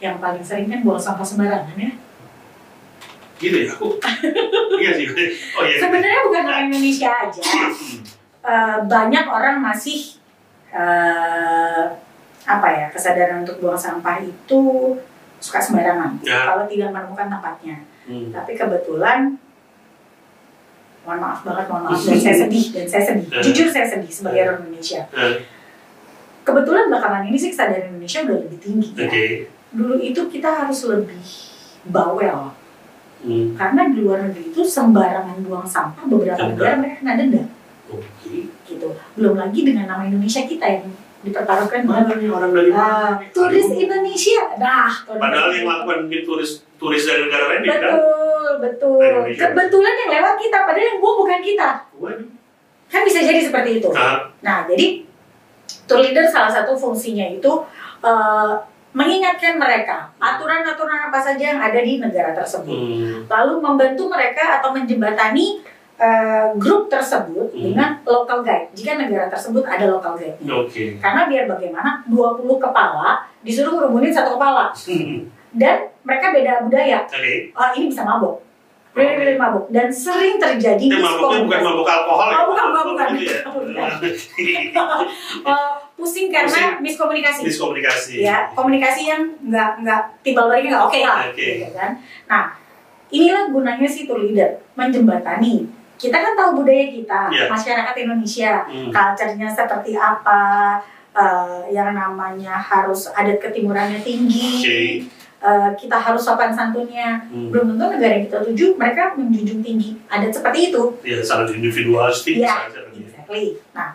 yang 0.00 0.16
paling 0.16 0.40
sering 0.40 0.66
kan 0.66 0.80
buang 0.80 0.98
sampah 0.98 1.22
sembarangan 1.22 1.76
ya. 1.76 1.92
Gitu 3.36 3.56
ya, 3.64 3.72
aku. 3.72 3.96
iya 4.80 4.90
sih. 4.92 5.06
Oh 5.56 5.64
iya. 5.64 5.76
Sebenarnya 5.78 6.20
bukan 6.24 6.42
orang 6.44 6.64
Indonesia 6.68 7.08
aja. 7.08 7.40
Eh, 8.40 8.78
banyak 8.84 9.24
orang 9.28 9.60
masih 9.60 10.16
eh, 10.72 11.84
apa 12.40 12.66
ya 12.68 12.86
kesadaran 12.88 13.44
untuk 13.44 13.60
buang 13.60 13.76
sampah 13.76 14.16
itu 14.20 14.60
suka 15.40 15.60
sembarangan 15.60 16.20
Ya. 16.20 16.48
kalau 16.48 16.64
tidak 16.64 16.88
menemukan 16.90 17.28
tempatnya. 17.28 17.76
Hmm. 18.04 18.32
Tapi 18.32 18.56
kebetulan 18.56 19.36
mohon 21.00 21.20
maaf 21.20 21.40
banget, 21.44 21.64
mohon 21.68 21.84
maaf 21.88 22.00
dan 22.00 22.16
saya 22.16 22.36
sedih 22.44 22.64
dan 22.72 22.84
saya 22.84 23.04
sedih. 23.04 23.26
Eh. 23.28 23.42
Jujur 23.44 23.66
saya 23.68 23.86
sedih 23.88 24.12
sebagai 24.12 24.40
orang 24.48 24.64
Indonesia. 24.64 25.04
Eh, 25.12 25.36
Kebetulan 26.40 26.88
belakangan 26.88 27.28
ini 27.28 27.36
sih 27.36 27.52
kesadaran 27.52 27.92
Indonesia 27.92 28.24
udah 28.24 28.36
lebih 28.40 28.58
tinggi 28.58 28.88
ya. 28.96 29.08
Dulu 29.70 29.94
itu 29.96 30.20
kita 30.26 30.48
harus 30.64 30.80
lebih 30.84 31.22
bawel 31.84 32.54
Hmm. 33.20 33.52
karena 33.52 33.92
di 33.92 34.00
luar 34.00 34.24
negeri 34.24 34.48
itu 34.48 34.64
sembarangan 34.64 35.44
buang 35.44 35.60
sampah 35.62 36.08
beberapa 36.08 36.40
negara 36.40 36.72
mereka 36.74 37.04
kena 37.04 37.20
denda 37.20 37.42
Oke. 37.86 38.48
gitu. 38.64 38.88
Belum 39.12 39.36
lagi 39.36 39.60
dengan 39.60 39.84
nama 39.84 40.08
Indonesia 40.08 40.40
kita 40.40 40.64
yang 40.64 40.88
dipertaruhkan 41.20 41.84
dengan 41.84 42.00
Mana 42.00 42.16
nih 42.16 42.32
orang 42.32 42.48
dari 42.48 42.72
mana? 42.72 43.20
turis 43.28 43.68
Aduh. 43.68 43.76
Indonesia. 43.78 44.40
Nah, 44.56 44.88
Padahal 45.04 45.52
yang 45.52 45.68
melakukan 45.68 46.08
mungkin 46.08 46.22
turis 46.24 46.50
turis 46.74 47.04
dari 47.04 47.28
negara 47.28 47.44
lain 47.46 47.60
ya 47.60 47.68
kan? 47.68 47.80
betul, 47.92 48.50
betul. 48.56 49.00
Indonesia. 49.04 49.40
Kebetulan 49.44 49.94
yang 49.98 50.10
lewat 50.10 50.34
kita, 50.40 50.58
padahal 50.64 50.86
yang 50.86 50.98
buang 50.98 51.16
bukan 51.20 51.40
kita. 51.44 51.68
Waduh. 52.00 52.28
Kan 52.88 53.00
bisa 53.04 53.20
jadi 53.20 53.40
seperti 53.44 53.70
itu. 53.76 53.88
Ah, 53.92 54.32
Nah, 54.40 54.64
jadi 54.64 55.04
tour 55.84 56.00
leader 56.00 56.24
salah 56.24 56.48
satu 56.48 56.72
fungsinya 56.72 57.28
itu 57.28 57.52
eh, 58.00 58.52
mengingatkan 58.90 59.54
mereka 59.54 60.10
aturan-aturan 60.18 61.06
apa 61.06 61.18
saja 61.18 61.54
yang 61.54 61.60
ada 61.60 61.78
di 61.78 61.98
negara 61.98 62.34
tersebut. 62.34 62.74
hmm. 62.74 63.30
Lalu 63.30 63.54
membantu 63.58 64.10
mereka 64.10 64.58
atau 64.58 64.70
menjembatani 64.70 65.62
eh, 65.94 66.48
grup 66.56 66.88
tersebut 66.88 67.52
Hmm. 67.52 67.60
dengan 67.60 67.90
local 68.02 68.40
guide. 68.40 68.72
Jika 68.72 68.96
negara 68.96 69.28
tersebut 69.28 69.60
ada 69.62 69.84
local 69.86 70.16
guide. 70.16 70.32
Oke. 70.42 70.96
Karena 70.96 71.28
biar 71.28 71.44
bagaimana 71.46 72.00
20 72.08 72.56
kepala 72.56 73.20
disuruh 73.40 73.76
ngerumunin 73.76 74.08
satu 74.08 74.34
kepala 74.34 74.72
Hmm. 74.74 75.28
dan 75.60 75.92
mereka 76.02 76.32
beda 76.32 76.64
budaya. 76.64 77.04
Oke. 77.04 77.52
Oh, 77.52 77.68
ini 77.76 77.92
bisa 77.92 78.02
mabok. 78.02 78.40
Boleh 78.90 79.38
mabok 79.38 79.70
dan 79.70 79.86
sering 79.86 80.34
terjadi 80.34 80.82
Itu 80.82 80.98
mabuknya 80.98 81.46
bukan 81.46 81.60
mabuk 81.62 81.86
alkohol 81.86 82.26
ya? 82.26 82.34
Oh, 82.34 82.44
bukan, 82.48 82.66
bukan, 82.66 82.84
bukan. 82.90 83.08
Gitu 83.14 83.30
ya? 83.30 83.42
Bukan. 83.46 83.90
Pusing 86.00 86.26
karena 86.28 86.48
Pusing. 86.48 86.80
miskomunikasi. 86.80 87.40
Miskomunikasi. 87.44 88.14
ya 88.20 88.48
komunikasi 88.50 89.02
yang 89.04 89.22
nggak 89.42 89.70
nggak 89.78 90.00
timbal 90.20 90.48
baliknya 90.48 90.74
nggak 90.74 90.86
oke 90.86 90.98
lah 90.98 91.18
Oke. 91.28 91.44
gitu 91.60 91.68
kan 91.70 91.92
nah 92.24 92.44
inilah 93.08 93.44
gunanya 93.46 93.84
si 93.84 94.04
tour 94.04 94.16
leader 94.18 94.48
menjembatani 94.74 95.68
kita 95.94 96.16
kan 96.16 96.32
tahu 96.32 96.50
budaya 96.58 96.88
kita 96.88 97.20
Iya. 97.28 97.44
masyarakat 97.46 97.94
Indonesia 97.98 98.52
Hmm. 98.64 98.88
culture-nya 98.88 99.46
seperti 99.46 99.92
apa 99.92 100.40
eh, 101.12 101.60
yang 101.68 101.92
namanya 101.92 102.54
harus 102.54 103.10
adat 103.10 103.36
ketimurannya 103.38 104.00
tinggi 104.00 104.48
Oke. 104.56 104.80
eh, 105.42 105.70
kita 105.74 105.96
harus 105.96 106.22
sopan 106.22 106.48
santunnya 106.48 107.20
Hmm. 107.26 107.50
belum 107.50 107.74
tentu 107.74 107.84
negara 107.90 108.14
yang 108.14 108.24
kita 108.24 108.38
tuju 108.42 108.66
mereka 108.74 109.12
menjunjung 109.12 109.60
tinggi 109.60 109.98
adat 110.06 110.30
seperti 110.30 110.70
itu 110.70 110.82
Ya, 111.02 111.20
sangat 111.20 111.52
individualistik 111.52 112.38
Iya. 112.38 112.70
Exactly. 112.94 113.58
Nah, 113.70 113.92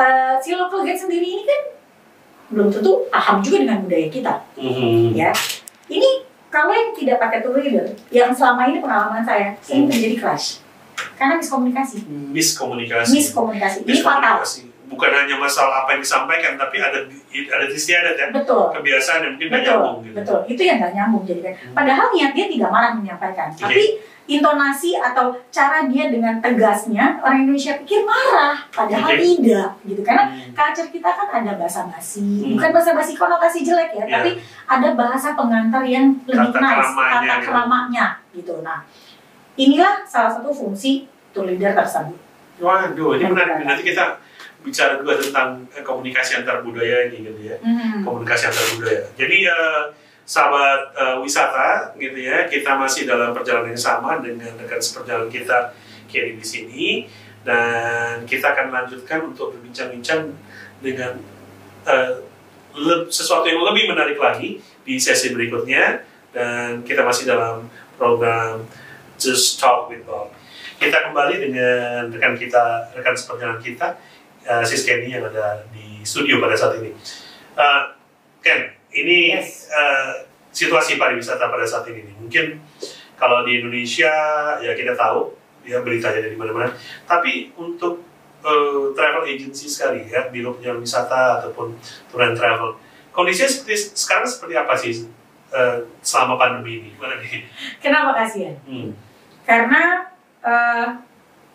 eh, 0.00 0.34
si 0.40 0.52
local 0.52 0.80
guide 0.80 0.96
sendiri 0.96 1.26
ini 1.26 1.44
kan 1.44 1.62
belum 2.50 2.66
tentu 2.68 3.06
paham 3.06 3.38
juga 3.38 3.62
dengan 3.62 3.78
budaya 3.84 4.08
kita, 4.08 4.34
Hmm. 4.58 5.12
ya. 5.14 5.30
Ini 5.86 6.10
kalau 6.48 6.74
yang 6.74 6.90
tidak 6.90 7.20
pakai 7.20 7.38
tour 7.40 7.54
leader, 7.54 7.86
yang 8.10 8.34
selama 8.34 8.66
ini 8.66 8.82
pengalaman 8.82 9.22
saya 9.22 9.54
sering 9.60 9.86
Hmm. 9.86 9.92
terjadi 9.92 10.16
clash 10.18 10.58
karena 11.14 11.38
miskomunikasi. 11.38 12.02
Miskomunikasi. 12.34 13.12
Miskomunikasi 13.12 13.76
ini 13.84 14.00
fatal. 14.02 14.42
Bukan 14.90 15.06
hanya 15.14 15.38
masalah 15.38 15.86
apa 15.86 15.94
yang 15.94 16.02
disampaikan, 16.02 16.58
tapi 16.58 16.82
ada 16.82 17.06
ada 17.30 17.64
istiadat 17.70 18.18
ya. 18.18 18.26
Betul. 18.34 18.74
Kebiasaan 18.74 19.22
yang 19.22 19.32
mungkin 19.38 19.48
Betul, 19.48 19.62
nyambung 19.70 19.96
gitu. 20.02 20.14
betul. 20.18 20.38
Itu 20.50 20.62
yang 20.66 20.76
nggak 20.82 20.92
nyambung 20.98 21.22
jadi 21.22 21.40
kan. 21.46 21.54
Hmm. 21.54 21.74
Padahal 21.78 22.06
niat 22.10 22.32
dia 22.34 22.46
tidak 22.50 22.68
marah 22.68 22.92
menyampaikan, 22.98 23.48
Oke. 23.54 23.62
tapi 23.62 23.82
intonasi 24.26 24.94
atau 24.94 25.34
cara 25.50 25.86
dia 25.86 26.06
dengan 26.06 26.38
tegasnya 26.38 27.18
orang 27.18 27.42
Indonesia 27.42 27.74
pikir 27.78 28.02
marah, 28.02 28.62
padahal 28.70 29.10
Oke. 29.10 29.18
tidak, 29.18 29.68
gitu. 29.82 30.02
Karena 30.02 30.24
Hmm. 30.26 30.50
culture 30.54 30.86
kita 30.88 31.10
kan 31.10 31.28
ada 31.32 31.52
bahasa 31.54 31.86
basi, 31.86 32.22
Hmm. 32.22 32.54
bukan 32.54 32.70
bahasa 32.70 32.90
basi 32.92 33.12
konotasi 33.14 33.62
jelek 33.62 33.90
ya, 33.94 34.04
Ya. 34.06 34.18
tapi 34.18 34.30
ada 34.66 34.88
bahasa 34.94 35.34
pengantar 35.34 35.82
yang 35.82 36.14
lebih 36.26 36.50
Kata 36.50 36.58
nice, 36.58 36.78
keramanya 36.78 37.10
kata 37.10 37.34
gitu. 37.38 37.46
keramanya 37.46 38.06
gitu. 38.30 38.54
Nah, 38.62 38.78
inilah 39.54 39.94
salah 40.02 40.30
satu 40.30 40.50
fungsi 40.50 41.06
tour 41.30 41.46
leader 41.46 41.74
tersebut. 41.74 42.18
Waduh, 42.60 43.16
ini 43.16 43.24
menarik. 43.26 43.64
Nanti 43.64 43.82
kita 43.82 44.18
bicara 44.60 45.00
juga 45.00 45.16
tentang 45.16 45.64
eh, 45.72 45.84
komunikasi 45.84 46.40
antar 46.40 46.60
budaya 46.60 47.08
ini 47.08 47.24
gitu 47.24 47.40
ya. 47.40 47.56
Hmm. 47.60 48.04
Komunikasi 48.04 48.52
antar 48.52 48.66
budaya. 48.76 49.02
Jadi 49.16 49.36
eh, 49.48 49.82
sahabat 50.24 50.80
eh, 50.94 51.16
wisata 51.20 51.96
gitu 51.98 52.18
ya, 52.20 52.46
kita 52.46 52.78
masih 52.78 53.08
dalam 53.08 53.34
perjalanan 53.34 53.74
yang 53.74 53.82
sama 53.82 54.22
dengan 54.22 54.54
rekan 54.60 54.78
seperjalanan 54.78 55.26
kita 55.26 55.74
Kenny 56.10 56.38
di 56.38 56.46
sini 56.46 56.86
dan 57.46 58.26
kita 58.28 58.52
akan 58.52 58.68
lanjutkan 58.68 59.32
untuk 59.32 59.56
berbincang-bincang 59.56 60.34
dengan 60.82 61.18
eh, 61.88 62.22
le- 62.76 63.08
sesuatu 63.10 63.48
yang 63.48 63.62
lebih 63.64 63.90
menarik 63.90 64.18
lagi 64.20 64.60
di 64.84 64.94
sesi 65.00 65.34
berikutnya 65.34 66.04
dan 66.30 66.86
kita 66.86 67.02
masih 67.02 67.26
dalam 67.26 67.66
program 67.98 68.62
Just 69.18 69.58
Talk 69.58 69.90
with 69.90 70.06
Bob. 70.06 70.32
Kita 70.80 71.10
kembali 71.10 71.36
dengan 71.36 72.08
rekan 72.08 72.40
kita, 72.40 72.88
rekan 72.96 73.12
seperjalanan 73.12 73.60
kita, 73.60 74.00
uh, 74.50 74.64
Sis 74.66 74.82
Kenny 74.82 75.14
yang 75.14 75.22
ada 75.30 75.62
di 75.70 76.02
studio 76.02 76.42
pada 76.42 76.58
saat 76.58 76.82
ini. 76.82 76.90
Uh, 77.54 77.94
Ken, 78.42 78.74
ini 78.90 79.38
Yes. 79.38 79.70
uh, 79.70 80.26
situasi 80.50 80.98
pariwisata 80.98 81.46
pada 81.46 81.62
saat 81.62 81.86
ini. 81.86 82.02
nih. 82.02 82.16
Mungkin 82.18 82.46
kalau 83.14 83.46
di 83.46 83.62
Indonesia 83.62 84.10
ya 84.58 84.72
kita 84.74 84.98
tahu 84.98 85.30
ya 85.62 85.78
beritanya 85.86 86.24
dari 86.24 86.34
mana-mana. 86.34 86.74
Tapi 87.06 87.54
untuk 87.54 88.02
uh, 88.42 88.90
travel 88.96 89.28
agency 89.30 89.70
sekali 89.70 90.10
ya, 90.10 90.26
biro 90.32 90.58
penjualan 90.58 90.82
wisata 90.82 91.38
ataupun 91.44 91.78
tour 92.10 92.20
and 92.26 92.34
travel, 92.34 92.74
kondisinya 93.14 93.46
seperti 93.46 93.92
sekarang 93.94 94.26
seperti 94.26 94.54
apa 94.56 94.74
sih 94.74 95.06
uh, 95.52 95.84
selama 96.00 96.40
pandemi 96.40 96.80
ini? 96.80 96.88
Gimana 96.96 97.20
nih? 97.20 97.44
Kenapa 97.84 98.16
kasihan? 98.16 98.56
Hmm. 98.64 98.96
Karena 99.44 100.06
eh, 100.40 100.86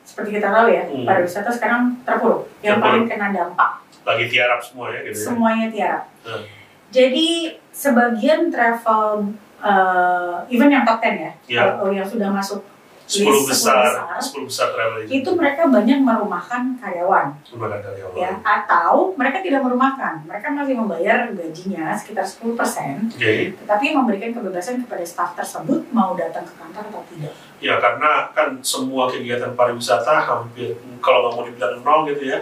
seperti 0.05 0.29
kita 0.33 0.47
tahu 0.47 0.69
ya, 0.69 0.85
Hmm. 0.85 1.03
pariwisata 1.03 1.49
sekarang 1.49 1.97
terpuruk. 2.01 2.45
Yang 2.61 2.77
Terpuruk. 2.77 2.85
paling 2.85 3.05
kena 3.07 3.27
dampak 3.31 3.71
Lagi 4.05 4.25
tiarap 4.27 4.61
semua 4.61 4.93
ya 4.93 4.99
gitu 5.01 5.11
ya. 5.11 5.25
semuanya 5.25 5.67
tiarap. 5.67 6.03
Hmm. 6.21 6.43
Jadi 6.87 7.27
sebagian 7.69 8.47
travel 8.47 9.33
eh, 9.57 10.35
even 10.47 10.69
yang 10.69 10.85
top 10.85 11.01
10 11.01 11.17
ya, 11.17 11.31
kalau 11.75 11.89
yang 11.89 12.05
sudah 12.05 12.29
masuk 12.29 12.61
10 13.05 13.21
list 13.21 13.45
besar, 13.47 13.85
10 14.17 14.17
besar, 14.17 14.17
10 14.17 14.49
besar 14.49 14.67
travel 14.71 14.97
agent. 14.99 15.13
itu 15.13 15.29
mereka 15.31 15.61
banyak 15.67 15.99
merumahkan 15.99 16.61
karyawan 16.75 17.27
Lembaga 17.47 17.77
karyawan. 17.79 18.15
ya 18.15 18.31
atau 18.41 19.13
mereka 19.13 19.37
tidak 19.39 19.61
merumahkan 19.61 20.13
mereka 20.23 20.47
masih 20.51 20.73
membayar 20.73 21.29
gajinya 21.29 21.93
sekitar 21.93 22.25
10% 22.25 23.13
Oke. 23.13 23.53
tetapi 23.55 23.85
memberikan 23.91 24.33
kebebasan 24.33 24.81
kepada 24.81 25.03
staf 25.03 25.33
tersebut 25.33 25.85
mau 25.89 26.13
datang 26.13 26.41
ke 26.43 26.53
kantor 26.55 26.83
atau 26.87 27.03
tidak 27.07 27.33
Ya 27.55 27.77
karena 27.77 28.29
kan 28.31 28.59
semua 28.59 29.07
kegiatan 29.07 29.53
pariwisata 29.53 30.19
hampir 30.19 30.73
kalau 30.99 31.23
nggak 31.23 31.33
mau 31.33 31.43
dibilang 31.43 31.79
nol 31.79 31.99
gitu 32.05 32.27
ya, 32.27 32.39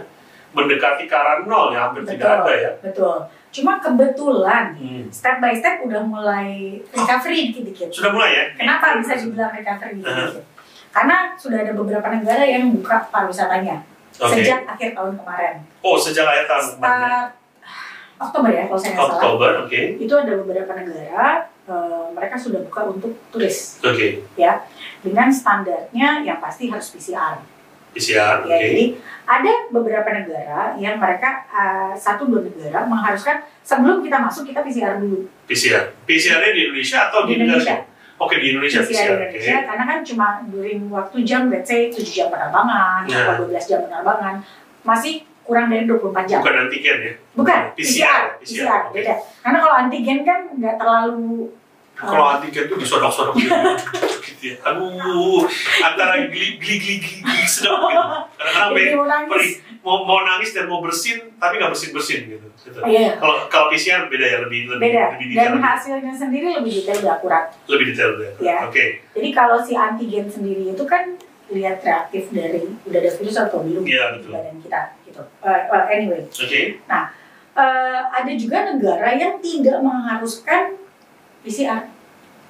mendekati 0.50 1.06
ke 1.06 1.14
arah 1.14 1.44
nol 1.44 1.70
ya 1.70 1.86
hampir 1.86 2.02
tidak 2.04 2.42
ada 2.42 2.52
ya. 2.52 2.72
betul 2.80 3.20
cuma 3.50 3.78
kebetulan 3.78 4.74
Hmm. 4.74 5.06
step 5.08 5.38
by 5.38 5.54
step 5.54 5.78
udah 5.82 6.02
mulai 6.02 6.82
recovery 6.90 7.54
dikit-dikit 7.54 7.94
Sudah 7.94 8.10
mulai 8.10 8.32
ya? 8.32 8.46
kenapa 8.56 8.98
bisa 8.98 9.14
dibilang 9.16 9.52
recovery 9.52 10.02
dikit-dikit 10.02 10.44
karena 10.94 11.34
sudah 11.36 11.60
ada 11.60 11.74
beberapa 11.74 12.08
negara 12.08 12.44
yang 12.46 12.70
buka 12.72 13.10
pariwisatanya 13.10 13.82
Oke. 14.16 14.40
sejak 14.40 14.62
akhir 14.64 14.94
tahun 14.94 15.18
kemarin 15.18 15.56
Oh 15.82 15.98
sejak 15.98 16.24
akhir 16.24 16.46
tahun 16.46 16.66
kemarin. 16.72 16.80
ya? 16.80 17.10
start 17.10 17.30
Oktober 18.22 18.50
ya 18.50 18.64
kalau 18.70 18.80
saya 18.80 18.92
nggak 18.94 19.02
salah 19.04 19.18
Oktober, 19.18 19.52
oke. 19.66 19.82
itu 20.00 20.14
ada 20.14 20.34
beberapa 20.38 20.72
negara 20.74 21.26
eh, 21.66 22.06
mereka 22.14 22.36
sudah 22.38 22.60
buka 22.64 22.82
untuk 22.88 23.12
turis 23.30 23.82
Oke. 23.82 24.22
dengan 25.02 25.28
standarnya 25.28 26.24
yang 26.24 26.38
pasti 26.40 26.70
harus 26.70 26.88
PCR. 26.90 27.42
PCR, 27.94 28.42
Ya, 28.48 28.58
oke. 28.58 28.58
jadi 28.60 28.86
ada 29.24 29.54
beberapa 29.70 30.10
negara 30.10 30.74
yang 30.78 30.98
mereka 30.98 31.46
eh, 31.48 31.94
satu 31.94 32.26
dua 32.26 32.42
negara 32.42 32.86
mengharuskan 32.86 33.44
sebelum 33.60 34.02
kita 34.02 34.18
masuk 34.18 34.46
kita 34.46 34.62
PCR 34.62 34.98
dulu 34.98 35.26
PCR. 35.46 35.92
PCR-nya 36.06 36.52
di 36.54 36.62
Indonesia 36.70 37.10
atau 37.10 37.26
di 37.26 37.36
di 37.36 37.44
negara? 37.44 37.84
Oke 38.16 38.36
di 38.38 38.54
Indonesia 38.54 38.80
PCR 38.80 38.90
PCR. 38.90 39.28
Indonesia 39.28 39.58
karena 39.66 39.84
kan 39.84 40.00
cuma 40.06 40.28
during 40.48 40.88
waktu 40.88 41.18
jam 41.26 41.50
let's 41.50 41.68
say 41.68 41.90
7 41.90 41.98
jam 42.06 42.28
penerbangan 42.30 43.04
Ya. 43.10 43.34
atau 43.34 43.50
12 43.50 43.66
jam 43.66 43.80
penerbangan 43.84 44.36
masih 44.84 45.26
kurang 45.44 45.68
dari 45.68 45.84
24 45.84 46.24
jam. 46.24 46.40
Bukan 46.40 46.56
antigen 46.56 46.98
ya? 47.04 47.14
Bukan, 47.36 47.62
PCR, 47.76 48.40
PCR, 48.40 48.40
PCR, 48.40 48.64
PCR, 48.64 48.80
oke. 48.88 48.94
beda. 48.96 49.14
Karena 49.44 49.58
kalau 49.60 49.76
antigen 49.76 50.20
kan 50.24 50.40
nggak 50.56 50.76
terlalu 50.80 51.52
Kalau 51.94 52.26
antigen 52.28 52.66
tuh 52.66 52.76
disodok-sodok 52.76 53.38
gitu, 53.38 53.54
gitu 54.26 54.44
ya. 54.50 54.56
Aduh, 54.66 55.46
antara 55.80 56.26
geli 56.26 56.58
geli 56.58 56.76
geli 56.76 56.96
geli, 57.00 57.18
geli 57.22 57.46
sedap 57.46 57.80
gitu. 57.80 58.02
Kadang-kadang 58.34 58.72
Jadi 58.74 58.84
be- 59.30 59.62
mau 59.80 59.94
mau 59.94 59.98
mau 60.04 60.20
nangis 60.24 60.52
dan 60.52 60.66
mau 60.66 60.80
bersin 60.80 61.22
tapi 61.38 61.54
nggak 61.56 61.70
bersin 61.70 61.92
bersin 61.92 62.20
gitu. 62.28 62.48
gitu. 62.58 62.78
Oh, 62.78 62.88
iya. 62.88 63.14
Kalau 63.16 63.46
kalau 63.48 63.68
PCR 63.68 64.08
beda 64.08 64.26
ya 64.26 64.38
lebih 64.42 64.68
lebih 64.68 64.82
beda 64.82 65.04
lebih 65.14 65.28
dan 65.32 65.54
detail. 65.54 65.62
hasilnya 65.62 66.14
sendiri 66.14 66.46
lebih 66.52 66.72
detail 66.74 66.98
lebih 66.98 67.14
akurat. 67.14 67.46
lebih 67.68 67.86
detail 67.88 68.12
ya. 68.18 68.32
Ya. 68.42 68.58
Oke. 68.66 68.84
Jadi 69.12 69.30
kalau 69.30 69.58
si 69.60 69.74
antigen 69.74 70.26
sendiri 70.26 70.64
itu 70.70 70.84
kan 70.84 71.14
lihat 71.48 71.80
reaktif 71.80 72.32
dari 72.32 72.66
udah 72.84 73.00
ada 73.00 73.12
virus 73.14 73.38
atau 73.38 73.62
belum 73.62 73.84
Iya, 73.86 74.18
di 74.18 74.28
badan 74.28 74.58
kita 74.58 74.82
gitu. 75.06 75.22
Eh, 75.46 75.62
well, 75.70 75.86
anyway, 75.86 76.26
Oke. 76.26 76.62
eh, 77.54 78.02
ada 78.10 78.32
juga 78.34 78.66
negara 78.66 79.14
yang 79.14 79.38
tidak 79.38 79.78
mengharuskan 79.78 80.82
PCR. 81.44 81.82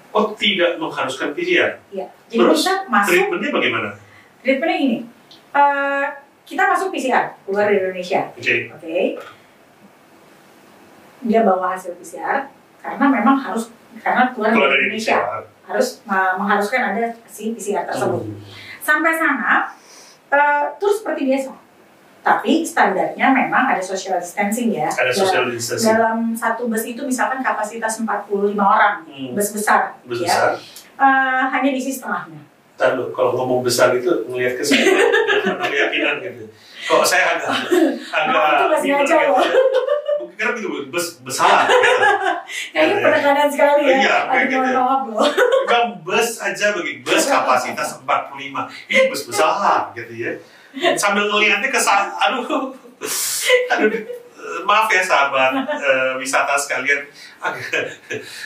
Oh 0.09 0.31
tidak 0.31 0.77
mengharuskan 0.77 1.33
PCR. 1.33 1.81
Ya. 1.89 2.05
Jadi 2.27 2.37
Terus, 2.39 2.61
kita 2.61 2.73
masuk 2.87 3.09
Treatmentnya 3.11 3.49
bagaimana? 3.51 3.89
treatmentnya 4.39 4.77
ini. 4.79 4.97
Eh, 5.51 6.05
kita 6.43 6.63
masuk 6.67 6.87
PCR 6.89 7.33
keluar 7.41 7.65
dari 7.65 7.79
Indonesia, 7.79 8.21
Oke. 8.31 8.55
oke? 8.69 8.97
Dia 11.23 11.41
bawa 11.41 11.73
hasil 11.73 11.95
PCR 11.95 12.51
karena 12.77 13.05
memang 13.07 13.39
harus 13.39 13.71
karena 13.95 14.29
keluar 14.29 14.51
Kalau 14.51 14.67
dari 14.67 14.75
dari 14.75 14.83
Indonesia 14.91 15.17
PCR. 15.17 15.41
harus 15.63 15.87
uh, 16.03 16.33
mengharuskan 16.35 16.81
ada 16.91 17.15
si 17.23 17.55
PCR 17.55 17.87
tersebut. 17.87 18.27
Hmm. 18.27 18.37
Sampai 18.83 19.15
sana, 19.15 19.71
uh, 20.27 20.63
terus 20.75 20.99
seperti 20.99 21.23
biasa. 21.23 21.55
Tapi 22.23 22.63
standarnya 22.63 23.27
memang 23.29 23.67
ada 23.67 23.83
social 23.83 24.15
distancing 24.15 24.71
ya. 24.71 24.87
Ada 24.87 25.11
social 25.11 25.43
distancing. 25.45 25.91
Dalam 25.91 26.31
satu 26.31 26.65
bus 26.65 26.81
itu 26.81 27.03
misalkan 27.03 27.39
kapasitas 27.39 27.99
45 27.99 28.31
orang, 28.55 29.03
Hmm. 29.03 29.35
bus 29.35 29.51
besar. 29.51 29.99
Bus 30.03 30.23
ya. 30.23 30.31
besar. 30.31 30.49
Uh, 30.95 31.43
hanya 31.51 31.69
diisi 31.69 31.91
setengahnya. 31.91 32.39
Ntar 32.73 32.95
lu, 32.95 33.11
kalau 33.11 33.35
ngomong 33.35 33.59
besar 33.61 33.91
itu 33.91 34.07
ngelihat 34.25 34.55
ke 34.55 34.63
saya 34.63 34.87
keyakinan 35.67 36.23
gitu. 36.23 36.47
Kalau 36.83 37.03
saya 37.03 37.35
agak 37.35 37.51
agak 38.17 38.33
Oh, 38.33 38.49
itu 38.49 38.63
nggak 38.65 38.79
sengaja 38.81 39.03
gitu, 39.19 39.29
loh. 39.29 39.37
ya. 39.37 39.51
Bukan 40.23 40.35
karena 40.39 40.55
gitu 40.55 40.67
bes 40.89 41.07
besar. 41.21 41.67
Gitu. 41.67 42.07
Kayaknya 42.73 42.95
Iya. 42.95 43.03
penekanan 43.03 43.47
sekali 43.47 43.81
ya. 43.83 43.95
Iya, 43.99 44.17
kayak 44.25 44.45
gitu. 44.47 44.67
loh. 44.71 45.27
Bukan 45.67 45.85
bus 46.01 46.29
aja 46.39 46.65
begini, 46.71 47.03
bus 47.03 47.23
kapasitas 47.25 47.89
45. 47.99 48.63
Ini 48.87 49.01
bus 49.07 49.21
besar 49.27 49.91
gitu 49.91 50.13
ya. 50.15 50.31
Sambil 50.95 51.27
ngelihatnya 51.27 51.69
ke 51.69 51.77
sana, 51.77 52.09
aduh, 52.17 52.73
aduh, 53.69 53.89
maaf 54.63 54.89
ya 54.89 55.01
sahabat 55.01 55.53
eh, 55.69 56.11
wisata 56.17 56.57
sekalian, 56.57 57.05
agak, 57.37 57.93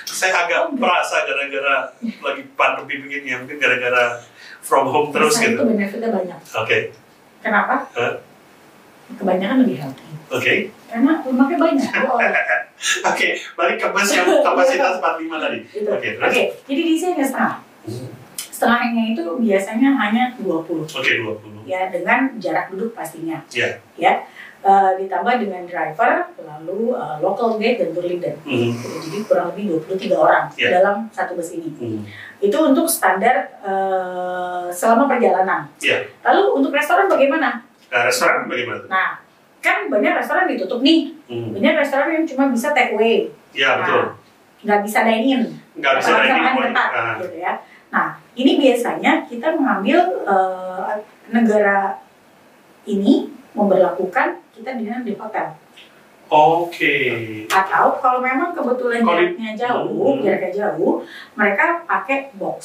saya 0.03 0.33
agak 0.43 0.67
merasa 0.73 1.23
gara-gara 1.23 1.87
lagi 1.97 2.43
pandemi 2.53 2.99
begini 2.99 3.31
ya, 3.31 3.37
mungkin 3.39 3.57
gara-gara 3.57 4.19
from 4.59 4.91
home 4.91 5.09
terus 5.09 5.39
Besar 5.39 5.43
gitu. 5.47 5.55
itu 5.55 5.63
benefitnya 5.71 6.09
banyak. 6.11 6.39
Oke, 6.57 6.77
Kenapa? 7.39 7.75
Hah? 7.95 8.13
Kebanyakan 9.07 9.63
lebih 9.63 9.79
healthy. 9.79 10.03
oke, 10.27 10.53
Karena 10.91 11.13
lemaknya 11.23 11.57
banyak. 11.63 11.91
Oke, 13.09 13.27
balik 13.57 13.81
ke 13.81 13.87
yang 13.89 14.27
kapasitas 14.45 14.99
45 15.01 15.41
tadi. 15.41 15.59
Oke, 15.81 15.89
Oke, 15.89 16.09
terus? 16.13 16.33
jadi 16.67 16.81
di 16.83 16.93
sini 16.93 17.23
setengah. 17.23 17.57
Setengahnya 18.57 19.13
itu 19.13 19.21
biasanya 19.37 19.93
hanya 19.93 20.33
20. 20.33 20.81
Oke, 20.81 21.11
20. 21.21 21.61
ya 21.69 21.93
dengan 21.93 22.33
jarak 22.41 22.73
duduk 22.73 22.97
pastinya. 22.97 23.37
Iya. 23.53 23.77
Ya, 23.93 24.13
Eh, 24.57 24.91
ditambah 24.99 25.37
dengan 25.37 25.63
driver, 25.63 26.27
lalu 26.41 26.91
eh, 26.91 27.15
local 27.21 27.55
guide 27.55 27.77
dan 27.77 27.93
tour 27.93 28.03
leader. 28.03 28.33
Hmm. 28.41 28.73
Jadi 28.73 29.21
kurang 29.23 29.53
lebih 29.53 29.79
23 29.79 30.17
orang 30.17 30.49
Iya. 30.57 30.81
dalam 30.81 31.05
satu 31.07 31.37
bus 31.37 31.53
ini. 31.53 31.69
Hmm. 31.77 32.01
Itu 32.41 32.57
untuk 32.65 32.89
standar 32.89 33.53
eh, 33.61 34.65
selama 34.67 35.05
perjalanan. 35.05 35.69
Iya. 35.77 36.09
Lalu 36.25 36.43
untuk 36.57 36.73
restoran 36.73 37.05
bagaimana? 37.05 37.61
Nah, 37.63 38.01
restoran 38.03 38.49
bagaimana? 38.49 38.81
Nah, 38.89 39.09
kan 39.61 39.87
banyak 39.87 40.13
restoran 40.17 40.49
ditutup 40.49 40.81
nih. 40.81 41.13
Hmm. 41.29 41.53
Banyak 41.53 41.73
restoran 41.77 42.09
yang 42.11 42.25
cuma 42.25 42.49
bisa 42.49 42.73
take 42.73 42.97
away, 42.97 43.29
Ya, 43.53 43.77
betul. 43.79 44.17
nggak 44.65 44.79
bisa 44.83 45.05
dine 45.05 45.23
in. 45.23 45.41
Nggak 45.77 45.93
bisa 46.01 46.11
makan 46.17 46.53
ketat, 46.65 46.89
Ah. 46.91 47.15
gitu 47.21 47.37
ya. 47.37 47.53
Nah, 47.87 48.19
ini 48.33 48.59
biasanya 48.59 49.23
kita 49.23 49.55
mengambil 49.55 49.99
eh, 50.23 50.93
negara 51.29 51.99
ini 52.83 53.31
memberlakukan 53.51 54.43
kita 54.51 54.75
dinner 54.75 55.01
di 55.01 55.13
hotel. 55.13 55.55
Oke. 56.27 56.95
Atau 57.47 57.97
kalau 57.97 58.19
memang 58.19 58.51
kebetulan 58.51 58.99
di- 58.99 59.07
jaraknya 59.07 59.51
jauh, 59.55 60.11
Hmm. 60.11 60.21
jaraknya 60.21 60.51
jauh, 60.53 60.99
mereka 61.33 61.87
pakai 61.87 62.35
box. 62.35 62.59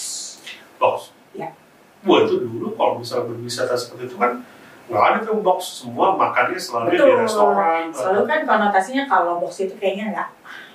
Box. 0.77 1.15
Ya. 1.33 1.55
Wah 2.03 2.27
itu 2.27 2.43
dulu 2.43 2.75
kalau 2.75 2.99
misalnya 2.99 3.31
berwisata 3.31 3.79
seperti 3.79 4.11
itu 4.11 4.19
kan 4.19 4.43
nggak 4.91 5.05
ada 5.07 5.19
tuh 5.23 5.39
box 5.39 5.87
semua 5.87 6.19
makannya 6.19 6.59
selalu 6.59 6.87
di 6.91 6.99
Betul. 6.99 7.23
restoran. 7.23 7.83
Selalu 7.95 8.23
kan 8.27 8.41
konotasinya 8.43 9.05
kalau 9.07 9.39
box 9.39 9.63
itu 9.63 9.75
kayaknya 9.79 10.11
nggak 10.11 10.29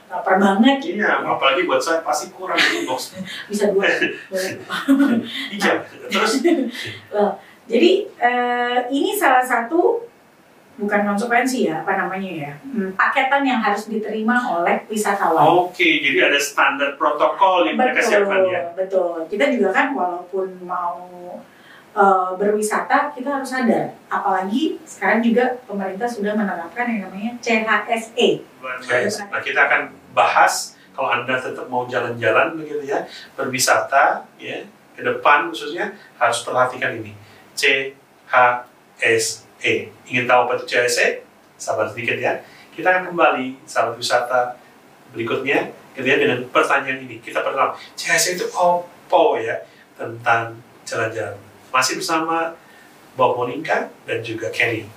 lapar 0.07 0.35
banget. 0.39 0.77
Iya, 0.95 1.23
apalagi 1.23 1.67
buat 1.67 1.83
saya 1.83 1.99
pasti 2.01 2.31
kurang 2.31 2.55
itu 2.55 2.87
box. 2.87 3.15
Bisa 3.51 3.71
dua. 3.71 3.87
Iya. 5.53 5.73
Terus 6.07 6.43
Jadi 7.67 7.91
eh, 8.15 8.79
ini 8.87 9.11
salah 9.11 9.43
satu 9.43 10.07
bukan 10.77 11.01
konsekuensi 11.03 11.67
ya, 11.67 11.81
apa 11.81 11.97
namanya 11.97 12.31
ya, 12.47 12.53
hmm, 12.61 12.93
paketan 12.93 13.41
yang 13.41 13.57
harus 13.59 13.89
diterima 13.89 14.61
oleh 14.61 14.85
wisatawan. 14.85 15.41
oke, 15.65 15.73
jadi 15.73 16.29
ada 16.29 16.37
standar 16.37 16.93
protokol 16.95 17.65
yang 17.65 17.81
mereka 17.81 17.97
siapkan 17.97 18.45
ya. 18.45 18.61
betul. 18.77 19.25
Kita 19.25 19.49
juga 19.49 19.73
kan 19.73 19.97
walaupun 19.97 20.47
mau 20.63 21.01
eh, 21.97 22.29
berwisata, 22.37 23.09
kita 23.09 23.41
harus 23.41 23.49
sadar. 23.49 23.89
Apalagi 24.07 24.77
sekarang 24.85 25.25
juga 25.25 25.57
pemerintah 25.65 26.05
sudah 26.05 26.37
menerapkan 26.37 26.85
yang 26.85 27.09
namanya 27.09 27.33
CHSE. 27.41 28.45
Nah 29.33 29.41
kita 29.41 29.59
akan 29.65 29.81
bahas 30.13 30.77
kalau 30.97 31.13
anda 31.13 31.37
tetap 31.37 31.69
mau 31.69 31.85
jalan-jalan 31.85 32.57
begitu 32.57 32.89
ya 32.89 33.05
berwisata 33.37 34.25
ya 34.41 34.65
ke 34.97 35.05
depan 35.05 35.53
khususnya 35.53 35.93
harus 36.17 36.41
perhatikan 36.41 36.97
ini 36.97 37.13
CHSE. 37.53 37.93
Ingin 40.09 40.25
tahu 40.25 40.49
apa 40.49 40.57
itu 40.57 40.65
CHSE? 40.65 41.21
Sabar 41.57 41.85
sedikit 41.89 42.17
ya. 42.17 42.41
Kita 42.73 42.89
akan 42.89 43.13
kembali 43.13 43.61
sahabat 43.65 43.97
wisata 43.97 44.57
berikutnya 45.13 45.69
gitu 45.93 46.05
ya 46.05 46.17
dengan 46.17 46.45
pertanyaan 46.49 47.05
ini. 47.05 47.21
Kita 47.21 47.45
pertama 47.45 47.77
CHSE 47.93 48.37
itu 48.41 48.45
apa 48.53 49.21
ya 49.37 49.55
tentang 49.97 50.57
jalan-jalan. 50.85 51.46
Masih 51.77 52.01
bersama 52.01 52.57
Bob 53.13 53.37
Monica 53.37 53.85
dan 54.09 54.25
juga 54.25 54.49
Kenny. 54.49 54.89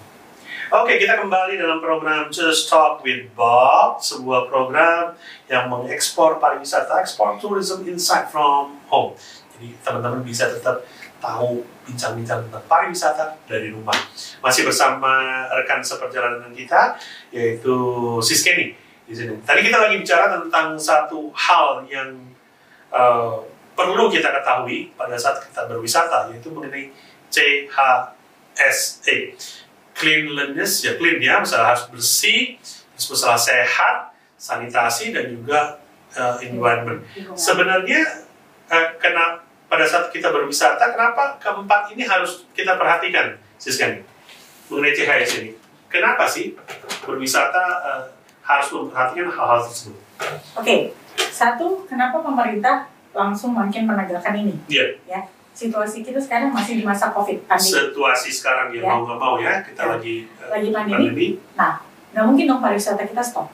Oke, 0.72 0.96
kita 0.96 1.20
kembali 1.20 1.60
dalam 1.60 1.76
program 1.76 2.32
Just 2.32 2.72
Talk 2.72 3.04
with 3.04 3.28
Bob, 3.36 4.00
sebuah 4.00 4.48
program 4.48 5.12
yang 5.44 5.68
mengekspor 5.68 6.40
pariwisata, 6.40 7.04
ekspor 7.04 7.36
tourism 7.36 7.84
insight 7.84 8.32
from 8.32 8.80
home. 8.88 9.12
Jadi 9.52 9.76
teman-teman 9.84 10.24
bisa 10.24 10.48
tetap 10.48 10.80
tahu 11.20 11.68
bincang-bincang 11.84 12.48
tentang 12.48 12.64
pariwisata 12.64 13.36
dari 13.44 13.76
rumah. 13.76 14.00
Masih 14.40 14.64
bersama 14.64 15.44
rekan 15.52 15.84
seperjalanan 15.84 16.48
kita, 16.56 16.96
yaitu 17.28 17.76
Sis 18.24 18.40
Kenny 18.40 18.72
di 19.04 19.12
sini. 19.12 19.36
Tadi 19.44 19.68
kita 19.68 19.84
lagi 19.84 20.00
bicara 20.00 20.32
tentang 20.32 20.80
satu 20.80 21.28
hal 21.36 21.84
yang 21.92 22.16
uh, 22.88 23.49
perlu 23.80 24.12
kita 24.12 24.28
ketahui 24.28 24.92
pada 24.92 25.16
saat 25.16 25.40
kita 25.40 25.64
berwisata, 25.64 26.28
yaitu 26.28 26.52
mengenai 26.52 26.92
CHSE 27.32 29.16
cleanliness 29.96 30.84
ya 30.84 30.92
clean 31.00 31.20
ya. 31.20 31.40
Masalah 31.40 31.72
harus 31.72 31.88
bersih 31.88 32.60
terus 32.96 33.16
masalah 33.16 33.40
sehat 33.40 34.12
sanitasi 34.36 35.12
dan 35.16 35.32
juga 35.32 35.80
uh, 36.16 36.36
environment. 36.44 37.00
Sebenarnya 37.36 38.04
uh, 38.68 38.88
kena 39.00 39.40
pada 39.70 39.86
saat 39.86 40.10
kita 40.10 40.34
berwisata 40.34 40.92
kenapa 40.92 41.38
keempat 41.38 41.94
ini 41.94 42.02
harus 42.04 42.44
kita 42.52 42.74
perhatikan 42.74 43.38
Siskan 43.60 44.00
mengenai 44.72 44.96
CHS 44.96 45.30
ini. 45.44 45.50
Kenapa 45.92 46.24
sih 46.24 46.56
berwisata 47.04 47.64
uh, 47.84 48.02
harus 48.40 48.68
memperhatikan 48.72 49.28
hal-hal 49.28 49.60
tersebut? 49.68 50.00
Oke. 50.56 50.64
Okay. 50.64 50.80
satu 51.30 51.84
kenapa 51.84 52.24
pemerintah 52.24 52.88
langsung 53.10 53.52
makin 53.54 53.86
menegakkan 53.86 54.34
ini 54.38 54.54
yeah. 54.70 54.90
ya 55.06 55.20
situasi 55.60 56.00
kita 56.00 56.16
sekarang 56.16 56.54
masih 56.54 56.80
di 56.80 56.84
masa 56.86 57.12
COVID 57.12 57.44
pandemi. 57.44 57.68
Situasi 57.68 58.30
sekarang 58.32 58.72
ya, 58.72 58.80
ya. 58.80 58.90
mau 58.96 59.00
nggak 59.04 59.18
mau 59.20 59.34
ya, 59.36 59.60
kita 59.60 59.82
ya. 59.84 59.88
lagi 59.98 60.14
eh, 60.24 60.48
lagi 60.48 60.68
pandemi. 60.72 60.96
pandemi. 60.96 61.28
Nah, 61.58 61.72
nggak 62.16 62.24
mungkin 62.24 62.44
dong 62.48 62.60
pariwisata 62.64 63.04
kita 63.04 63.20
stop. 63.20 63.52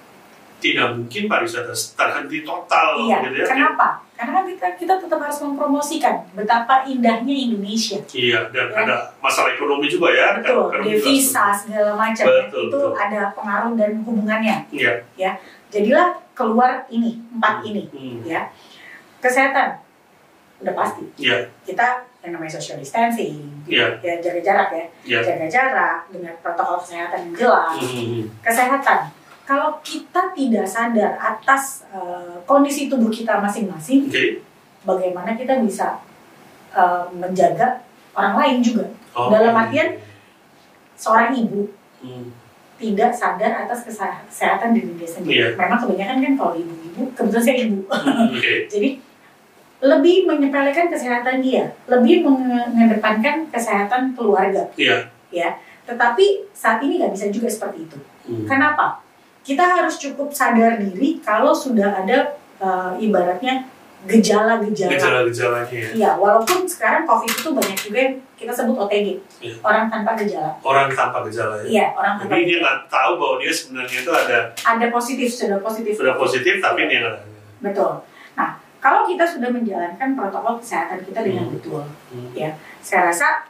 Tidak 0.56 0.86
mungkin 0.94 1.22
pariwisata 1.26 1.74
terhenti 1.74 2.46
total. 2.46 3.02
Iya. 3.02 3.18
Gitu 3.26 3.36
ya. 3.42 3.46
Kenapa? 3.50 3.88
Karena 4.16 4.32
kan 4.40 4.44
kita, 4.48 4.66
kita 4.80 4.94
tetap 4.96 5.20
harus 5.20 5.38
mempromosikan 5.44 6.24
betapa 6.32 6.88
indahnya 6.88 7.34
Indonesia. 7.36 8.00
Iya, 8.08 8.48
dan 8.48 8.72
ya. 8.72 8.76
ada 8.86 8.96
masalah 9.20 9.52
ekonomi 9.52 9.90
juga 9.90 10.08
ya. 10.14 10.40
Betul, 10.40 10.72
devisa 10.80 11.52
segala 11.52 11.92
macam. 11.92 12.24
Betul, 12.24 12.72
itu 12.72 12.78
betul. 12.80 12.92
ada 12.96 13.20
pengaruh 13.36 13.72
dan 13.76 13.90
hubungannya. 14.00 14.56
Iya. 14.72 15.04
Ya, 15.20 15.36
jadilah 15.68 16.16
keluar 16.32 16.88
ini 16.88 17.20
empat 17.36 17.60
hmm. 17.60 17.68
ini. 17.68 17.82
Hmm. 17.92 18.18
Ya, 18.24 18.40
kesehatan 19.28 19.86
udah 20.62 20.74
pasti. 20.74 21.04
Yeah. 21.20 21.44
Kita 21.64 22.08
yang 22.24 22.32
namanya 22.40 22.56
social 22.56 22.80
distancing, 22.80 23.44
yeah. 23.68 24.00
ya 24.00 24.18
jaga 24.18 24.40
jarak 24.40 24.68
ya, 24.72 24.84
yeah. 25.04 25.22
jaga 25.22 25.46
jarak 25.46 25.98
dengan 26.10 26.32
protokol 26.40 26.80
kesehatan 26.80 27.30
yang 27.30 27.34
jelas, 27.36 27.76
mm-hmm. 27.76 28.24
kesehatan. 28.40 29.00
Kalau 29.46 29.78
kita 29.86 30.34
tidak 30.34 30.66
sadar 30.66 31.14
atas 31.22 31.86
uh, 31.94 32.34
kondisi 32.48 32.90
tubuh 32.90 33.12
kita 33.12 33.38
masing-masing, 33.38 34.10
okay. 34.10 34.42
bagaimana 34.82 35.38
kita 35.38 35.62
bisa 35.62 36.02
uh, 36.74 37.06
menjaga 37.14 37.78
orang 38.16 38.34
lain 38.42 38.56
juga. 38.58 38.90
Oh, 39.14 39.30
Dalam 39.30 39.54
artian 39.54 40.02
seorang 40.98 41.30
ibu 41.30 41.70
mm. 42.02 42.26
tidak 42.80 43.14
sadar 43.14 43.68
atas 43.68 43.86
kesehatan 43.86 44.74
diri 44.74 44.98
dia 44.98 45.06
sendiri. 45.06 45.38
Yeah. 45.46 45.54
Memang 45.54 45.78
kebanyakan 45.78 46.16
kan 46.26 46.32
kalau 46.34 46.52
ibu-ibu, 46.58 47.02
kebetulan 47.14 47.44
saya 47.44 47.56
ibu, 47.70 47.86
mm, 47.86 48.26
okay. 48.34 48.56
jadi 48.72 48.88
lebih 49.80 50.24
menyepelekan 50.24 50.88
kesehatan 50.88 51.44
dia, 51.44 51.68
lebih 51.84 52.24
mengedepankan 52.24 53.44
kesehatan 53.52 54.16
keluarga. 54.16 54.64
Iya. 54.76 55.12
Ya, 55.28 55.60
tetapi 55.84 56.48
saat 56.56 56.80
ini 56.80 57.02
nggak 57.02 57.12
bisa 57.12 57.26
juga 57.28 57.48
seperti 57.50 57.84
itu. 57.84 57.98
Hmm. 58.24 58.46
Kenapa? 58.48 59.04
Kita 59.44 59.62
harus 59.62 60.00
cukup 60.00 60.32
sadar 60.32 60.80
diri 60.80 61.20
kalau 61.22 61.54
sudah 61.54 62.02
ada 62.02 62.34
uh, 62.58 62.96
ibaratnya 62.98 63.68
gejala-gejala. 64.06 64.92
Gejala-gejalanya. 64.96 65.70
Ya. 65.70 65.90
Iya, 65.92 66.10
walaupun 66.16 66.64
sekarang 66.64 67.04
COVID 67.04 67.30
itu 67.30 67.50
banyak 67.52 67.78
juga 67.78 67.98
yang 67.98 68.14
kita 68.38 68.52
sebut 68.54 68.76
OTG, 68.78 69.18
ya. 69.42 69.54
orang 69.66 69.90
tanpa 69.90 70.14
gejala. 70.14 70.50
Orang 70.62 70.88
tanpa 70.94 71.26
gejala 71.26 71.62
ya. 71.62 71.66
Iya, 71.66 71.86
orang 71.98 72.12
tanpa. 72.22 72.30
Jadi 72.32 72.42
dia 72.46 72.58
nggak 72.62 72.78
tahu 72.86 73.10
bahwa 73.18 73.34
dia 73.42 73.52
sebenarnya 73.52 73.98
itu 74.02 74.12
ada. 74.14 74.38
Ada 74.54 74.86
positif, 74.88 75.28
sudah 75.30 75.58
positif. 75.60 75.92
Sudah 75.98 76.14
positif, 76.14 76.54
tapi 76.62 76.80
ya. 76.86 76.88
dia 76.88 76.98
nggak. 77.02 77.18
Betul. 77.66 77.92
Kalau 78.86 79.02
kita 79.02 79.26
sudah 79.26 79.50
menjalankan 79.50 80.14
protokol 80.14 80.62
kesehatan 80.62 81.02
kita 81.02 81.26
dengan 81.26 81.50
hmm. 81.50 81.58
betul, 81.58 81.82
hmm. 82.14 82.30
ya, 82.38 82.54
saya 82.78 83.10
rasa 83.10 83.42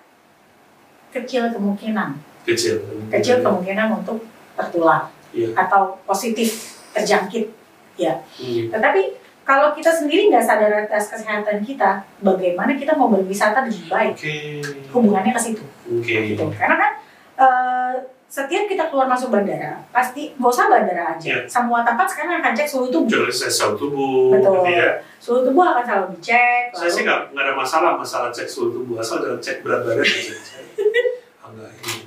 kecil 1.13 1.53
kemungkinan, 1.53 2.17
kecil, 2.49 2.81
kecil 3.13 3.45
kemungkinan 3.45 4.01
untuk 4.01 4.25
tertular 4.57 5.13
ya. 5.37 5.53
atau 5.53 6.01
positif 6.09 6.81
terjangkit, 6.97 7.53
ya. 8.01 8.17
Hmm. 8.41 8.73
Tetapi 8.73 9.13
kalau 9.45 9.77
kita 9.77 9.93
sendiri 9.93 10.33
nggak 10.33 10.41
sadar 10.41 10.73
atas 10.89 11.13
kesehatan 11.13 11.61
kita, 11.61 12.01
bagaimana 12.25 12.73
kita 12.73 12.97
mau 12.97 13.13
berwisata 13.13 13.69
dengan 13.69 13.85
baik? 13.93 14.17
Okay. 14.17 14.65
Hubungannya 14.89 15.37
ke 15.37 15.41
situ, 15.53 15.65
okay. 16.01 16.33
gitu. 16.33 16.49
Karena 16.57 16.81
kan 16.81 16.93
uh, 17.37 17.93
setiap 18.27 18.67
kita 18.67 18.91
keluar 18.91 19.07
masuk 19.07 19.31
bandara, 19.31 19.79
pasti 19.95 20.35
nggak 20.35 20.51
usah 20.51 20.67
bandara 20.67 21.15
aja. 21.15 21.27
Yeah. 21.31 21.43
Semua 21.47 21.87
tempat 21.87 22.11
sekarang 22.11 22.43
akan 22.43 22.53
cek 22.59 22.69
suhu 22.69 22.87
tubuh. 22.91 23.07
Jelas 23.07 23.47
suhu 23.47 23.79
tubuh. 23.79 24.35
Betul. 24.35 24.67
Gitu 24.67 24.71
ya. 24.75 24.91
Suhu 25.23 25.39
tubuh 25.47 25.63
akan 25.63 25.83
selalu 25.87 26.07
dicek. 26.19 26.75
Saya 26.75 26.91
sih 26.91 27.03
nggak 27.07 27.33
nggak 27.33 27.45
ada 27.47 27.55
masalah 27.55 27.91
masalah 27.95 28.29
cek 28.35 28.51
suhu 28.51 28.75
tubuh 28.75 28.99
asal 28.99 29.23
jangan 29.23 29.39
cek 29.39 29.63
berat 29.63 29.87
badan 29.87 30.03
aja. 30.03 30.35
Enggak, 31.47 31.71
gitu. 31.79 32.03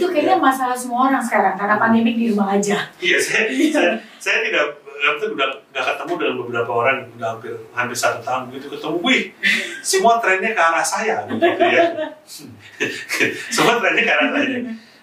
Itu 0.00 0.04
kayaknya 0.08 0.40
yeah. 0.40 0.46
masalah 0.48 0.72
semua 0.72 1.12
orang 1.12 1.20
sekarang 1.20 1.54
karena 1.60 1.76
pandemi 1.76 2.16
di 2.16 2.32
rumah 2.32 2.56
aja. 2.56 2.88
Iya, 2.96 3.20
saya, 3.20 3.44
saya, 3.76 3.92
saya 4.16 4.38
tidak 4.40 4.80
itu 5.00 5.32
udah 5.32 5.48
nggak 5.72 5.84
ketemu 5.96 6.12
dengan 6.20 6.34
beberapa 6.44 6.72
orang 6.76 6.96
udah 7.16 7.28
hampir 7.32 7.56
hampir 7.72 7.96
satu 7.96 8.20
tahun 8.20 8.52
begitu 8.52 8.68
ketemu, 8.68 9.00
wih 9.00 9.22
semua 9.80 10.20
trennya 10.20 10.52
ke 10.52 10.60
arah 10.60 10.84
saya 10.84 11.24
gitu 11.24 11.40
ya. 11.40 11.84
semua 13.56 13.80
trennya 13.80 14.04
ke 14.04 14.12
arah 14.12 14.28
saya 14.36 14.60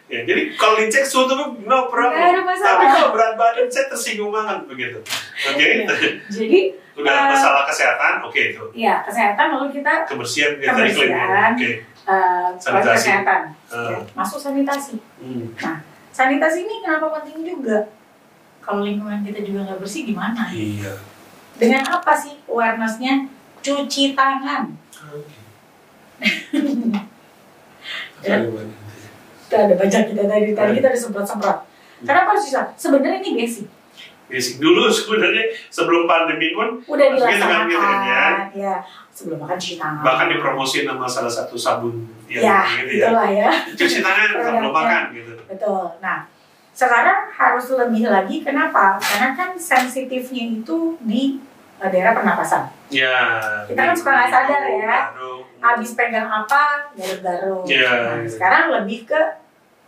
Ya, 0.07 0.23
jadi 0.23 0.55
kalau 0.55 0.79
dicek 0.79 1.03
suhu 1.03 1.27
tubuh 1.27 1.59
no 1.67 1.91
problem. 1.91 2.15
Tapi 2.47 2.85
kalau 2.95 3.11
berat 3.11 3.35
badan 3.35 3.67
saya 3.67 3.91
tersinggung 3.91 4.31
banget 4.31 4.63
begitu. 4.63 5.03
Oke. 5.03 5.59
Okay? 5.59 5.71
Ya. 5.83 5.91
Jadi 6.31 6.59
udah 6.95 7.11
uh, 7.11 7.29
masalah 7.35 7.63
kesehatan, 7.67 8.23
oke 8.23 8.31
okay, 8.31 8.55
itu. 8.55 8.63
Iya, 8.71 9.03
kesehatan 9.03 9.45
lalu 9.53 9.67
kita 9.75 10.07
kebersihan, 10.07 10.57
ya, 10.57 10.71
kebersihan, 10.73 11.51
oke. 11.53 11.59
Okay. 11.59 11.73
Uh, 12.07 12.55
sanitasi. 12.55 12.95
kesehatan, 13.03 13.41
uh. 13.67 13.99
masuk 14.15 14.39
sanitasi. 14.39 14.95
Hmm. 15.19 15.51
Nah, 15.59 15.77
sanitasi 16.15 16.63
ini 16.65 16.79
kenapa 16.79 17.11
penting 17.19 17.43
juga? 17.43 17.91
Kalau 18.63 18.87
lingkungan 18.87 19.21
kita 19.27 19.43
juga 19.43 19.67
nggak 19.67 19.79
bersih 19.83 20.07
gimana? 20.07 20.47
Iya. 20.49 20.95
Dengan 21.59 21.83
apa 21.83 22.15
sih 22.15 22.39
awarenessnya? 22.47 23.27
Cuci 23.59 24.15
tangan. 24.15 24.71
Okay. 28.23 28.39
ada 29.55 29.73
baca 29.79 29.99
kita 30.03 30.23
tadi 30.27 30.51
tadi 30.51 30.71
kita 30.81 30.87
ada 30.91 30.99
semprot 30.99 31.23
semprot. 31.23 31.57
Kenapa 32.03 32.35
harus 32.35 32.43
bisa 32.51 32.61
sebenarnya 32.75 33.23
ini 33.23 33.31
basic. 33.39 33.65
Basic 34.27 34.59
dulu 34.59 34.91
sebenarnya 34.97 35.45
sebelum 35.71 36.03
pandemi 36.03 36.51
pun 36.51 36.83
udah 36.83 37.07
dilaksanakan 37.15 37.65
ya. 38.03 38.25
ya. 38.51 38.75
Sebelum 39.15 39.39
makan 39.41 39.57
cuci 39.57 39.79
tangan. 39.79 40.03
Bahkan 40.03 40.27
dipromosi 40.35 40.85
nama 40.85 41.07
salah 41.09 41.31
satu 41.31 41.57
sabun 41.57 42.05
yang 42.29 42.43
ya, 42.43 42.61
gitu 42.83 42.93
ya. 42.99 43.07
itulah 43.09 43.29
ya. 43.31 43.49
Cuci 43.73 43.97
tangan 44.03 44.27
sebelum 44.35 44.73
makan 44.75 45.03
gitu. 45.15 45.33
Betul. 45.47 45.85
Nah 46.03 46.27
sekarang 46.77 47.33
harus 47.33 47.73
lebih 47.73 48.05
lagi 48.05 48.45
kenapa? 48.45 49.01
Karena 49.01 49.33
kan 49.33 49.57
sensitifnya 49.57 50.61
itu 50.61 50.93
di 51.01 51.41
daerah 51.77 52.13
pernapasan 52.17 52.65
ya 52.89 53.37
kita 53.69 53.77
kan 53.77 53.93
suka 53.93 54.11
nggak 54.15 54.31
sadar 54.33 54.63
ya 54.65 54.97
habis 55.61 55.97
pegang 55.97 56.29
apa 56.29 56.93
garuk-garuk. 56.93 57.65
Yeah. 57.65 58.21
Nah, 58.21 58.29
sekarang 58.29 58.63
lebih 58.81 59.09
ke 59.09 59.21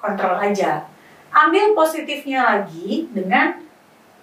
kontrol 0.02 0.38
aja. 0.40 0.86
Ambil 1.30 1.78
positifnya 1.78 2.42
lagi 2.42 3.06
dengan 3.14 3.62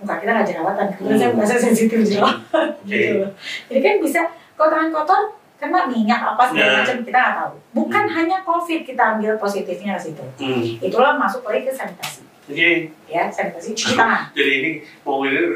muka 0.02 0.18
kita 0.18 0.30
nggak 0.34 0.48
jerawatan. 0.50 0.86
Hmm. 0.98 1.16
saya 1.16 1.30
merasa 1.32 1.56
sensitif 1.56 2.02
jerawat. 2.02 2.42
Okay. 2.82 3.14
gitu. 3.14 3.26
Jadi 3.70 3.80
kan 3.80 3.94
bisa 4.02 4.20
kotoran 4.58 4.90
kotor 4.90 5.38
kena 5.56 5.88
minyak 5.88 6.20
apa 6.20 6.52
segala 6.52 6.68
yeah. 6.68 6.78
macam 6.82 6.96
kita 7.06 7.18
nggak 7.18 7.36
tahu. 7.38 7.52
Bukan 7.72 8.04
hmm. 8.10 8.14
hanya 8.18 8.36
COVID 8.42 8.80
kita 8.82 9.02
ambil 9.16 9.32
positifnya 9.38 9.96
ke 9.96 10.00
situ. 10.10 10.24
Hmm. 10.42 10.60
Itulah 10.82 11.14
masuk 11.14 11.46
lagi 11.46 11.70
ke 11.70 11.72
sanitasi. 11.72 12.26
Jadi 12.46 12.90
ya 13.10 13.30
sanitasi 13.30 13.74
cuci 13.74 13.94
tangan. 13.94 14.30
Jadi 14.34 14.52
ini 14.60 14.70
mau 15.06 15.22
ini. 15.22 15.38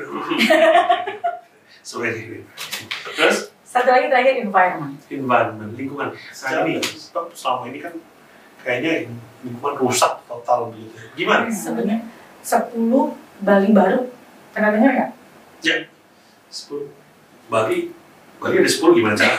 Sorry. 1.81 2.45
Terus 3.17 3.37
satu 3.63 3.89
lagi 3.89 4.07
terakhir 4.09 4.35
environment. 4.41 4.95
Environment, 5.07 5.71
lingkungan. 5.75 6.09
Nah 6.13 6.51
ini, 6.65 6.83
selama 7.31 7.65
ini 7.67 7.79
kan 7.79 7.95
kayaknya 8.61 9.09
lingkungan 9.41 9.75
rusak 9.79 10.21
total 10.25 10.75
gitu. 10.75 10.91
Gimana? 11.17 11.47
Sebenarnya 11.49 11.99
10 12.41 12.77
Bali 13.41 13.71
baru 13.71 14.11
pernah 14.51 14.71
dengar 14.71 14.91
nggak? 14.93 15.11
Ya, 15.63 15.77
10 16.49 16.91
Bali 17.47 17.95
Bali 18.37 18.55
ada 18.57 18.71
10 18.71 18.97
gimana 18.97 19.15
cara? 19.15 19.37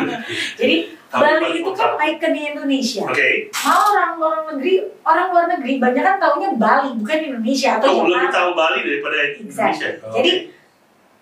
Jadi 0.60 0.76
Tapi 1.10 1.22
Bali 1.26 1.42
paling 1.42 1.58
itu 1.58 1.70
kan 1.72 1.90
kota. 1.90 2.04
ikon 2.06 2.30
di 2.30 2.42
Indonesia. 2.46 3.02
Oke. 3.02 3.30
Mau 3.50 3.82
orang 3.90 4.10
luar 4.14 4.38
negeri, 4.46 4.74
orang 5.02 5.26
luar 5.28 5.46
negeri 5.48 5.72
banyak 5.78 6.02
kan 6.04 6.16
taunya 6.18 6.50
Bali 6.54 6.88
bukan 6.94 7.18
Indonesia 7.24 7.70
atau 7.76 7.86
Kamu 7.88 8.02
lebih 8.04 8.14
Jakarta. 8.20 8.36
tahu 8.36 8.50
Bali 8.54 8.78
daripada 8.84 9.16
Exactly. 9.16 9.40
Indonesia. 9.42 9.88
Oke. 10.04 10.14
Jadi 10.14 10.32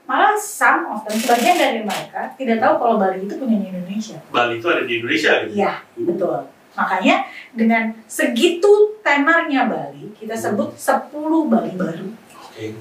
malah 0.08 0.32
some 0.32 0.88
of 0.88 1.04
them, 1.04 1.12
sebagian 1.20 1.60
dari 1.60 1.80
mereka 1.84 2.32
tidak 2.40 2.64
tahu 2.64 2.74
kalau 2.80 2.96
Bali 2.96 3.28
itu 3.28 3.36
punya 3.36 3.60
Indonesia. 3.60 4.16
Bali 4.32 4.56
itu 4.56 4.66
ada 4.72 4.82
di 4.88 4.92
Indonesia 5.04 5.32
gitu. 5.44 5.52
Iya, 5.60 5.72
betul. 6.00 6.38
Makanya 6.72 7.16
dengan 7.52 7.92
segitu 8.08 8.96
tenornya 9.04 9.68
Bali, 9.68 10.08
kita 10.16 10.32
sebut 10.32 10.72
10 10.72 11.12
Bali 11.52 11.76
baru 11.76 12.08
Oke. 12.40 12.72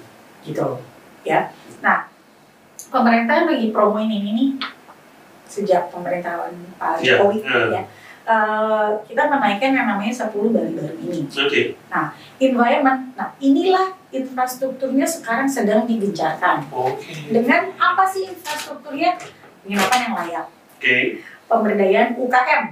gitu. 0.48 0.68
Ya. 1.28 1.52
Nah, 1.84 2.08
pemerintah 2.88 3.44
lagi 3.44 3.76
promoin 3.76 4.08
ini 4.08 4.32
nih 4.32 4.50
sejak 5.52 5.92
pemerintahan 5.92 6.56
Pak 6.80 7.04
Iya, 7.04 7.20
Jokowi 7.20 7.44
iya. 7.44 7.60
ya. 7.76 7.84
Eh, 8.28 8.88
kita 9.04 9.28
menaikkan 9.28 9.76
yang 9.76 9.88
namanya 9.92 10.14
10 10.16 10.56
Bali 10.56 10.72
baru 10.80 10.96
ini. 11.04 11.28
Oke. 11.28 11.76
Environment. 12.40 13.02
Nah, 13.20 13.36
inilah 13.44 13.97
infrastrukturnya 14.10 15.04
sekarang 15.04 15.46
sedang 15.46 15.84
digencarkan. 15.84 16.64
Oke. 16.70 17.12
Dengan 17.28 17.72
apa 17.76 18.04
sih 18.04 18.26
infrastrukturnya? 18.26 19.20
Penginapan 19.62 20.00
yang 20.02 20.16
layak, 20.16 20.46
Oke. 20.74 20.98
pemberdayaan 21.46 22.16
UKM, 22.16 22.64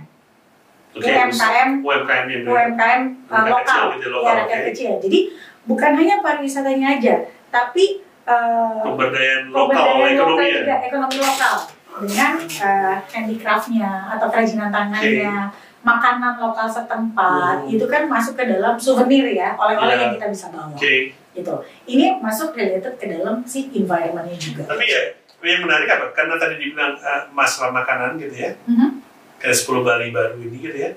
Oke. 0.95 1.11
UMKM, 1.11 1.69
UMKM 1.83 2.25
UMKM 2.41 3.01
uh, 3.27 3.35
Rakyat 3.35 3.51
lokal, 3.51 3.75
kecil 3.83 3.91
gitu, 3.93 4.07
ya 4.07 4.15
lokal, 4.15 4.35
oke. 4.39 4.57
kecil. 4.71 4.91
Jadi 5.03 5.19
bukan 5.65 5.91
hanya 5.93 6.15
pariwisatanya 6.23 6.87
aja, 6.95 7.15
tapi 7.51 7.99
uh, 8.23 8.79
pemberdayaan 8.79 9.51
lokal, 9.51 9.75
pemberdayaan 9.75 10.07
ekonomi 10.07 10.15
lokal 10.15 10.47
ya. 10.47 10.55
juga, 10.55 10.75
ekonomi 10.81 11.17
lokal 11.19 11.55
dengan 11.95 12.33
uh, 12.39 12.95
handicraftnya 13.05 13.91
atau 14.15 14.27
kerajinan 14.27 14.71
tangannya, 14.71 15.35
makanan 15.81 16.33
lokal 16.37 16.67
setempat, 16.67 17.55
Hmm. 17.59 17.71
itu 17.71 17.85
kan 17.85 18.07
masuk 18.07 18.35
ke 18.35 18.47
dalam 18.47 18.75
souvenir 18.75 19.27
ya, 19.27 19.51
oleh-oleh 19.53 19.93
Iya. 19.93 20.01
yang 20.01 20.11
kita 20.15 20.27
bisa 20.31 20.47
bawa. 20.47 20.71
Oke. 20.71 21.11
Gitu. 21.35 21.55
Ini 21.85 22.17
masuk 22.17 22.55
related 22.55 22.95
ke 22.95 23.05
dalam 23.05 23.43
si 23.43 23.67
environmentnya 23.69 24.39
juga. 24.39 24.63
Tapi 24.65 24.85
ya 24.85 25.01
yang 25.45 25.61
menarik 25.61 25.85
apa? 25.85 26.09
Karena 26.11 26.39
tadi 26.39 26.57
dibilang 26.57 26.95
eh, 26.95 27.23
masalah 27.29 27.69
makanan 27.69 28.15
gitu 28.17 28.33
ya. 28.33 28.55
Mhm. 28.65 29.03
Kayak 29.37 29.55
10 29.59 29.83
Bali 29.83 30.09
baru 30.09 30.39
ini 30.39 30.57
gitu 30.57 30.77
ya. 30.79 30.91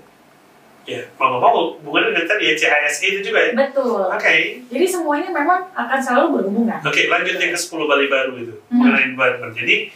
Ya, 0.88 1.04
mau 1.20 1.36
mau 1.36 1.76
hubungannya 1.76 2.16
dengan 2.16 2.24
tadi 2.26 2.48
ya 2.48 2.54
CHSE 2.56 3.06
itu 3.10 3.20
juga 3.28 3.44
ya. 3.44 3.52
Betul. 3.52 4.08
Oke. 4.08 4.64
Jadi 4.64 4.86
semuanya 4.88 5.28
memang 5.28 5.68
akan 5.68 6.00
selalu 6.00 6.26
berhubungan. 6.40 6.80
Oke, 6.80 7.12
lanjut 7.12 7.36
yang 7.36 7.52
ke 7.52 7.60
10 7.60 7.84
Bali 7.84 8.06
baru 8.08 8.32
itu 8.38 8.56
Hmm. 8.64 8.80
mengenai 8.80 9.04
environment. 9.12 9.52
Jadi 9.52 9.92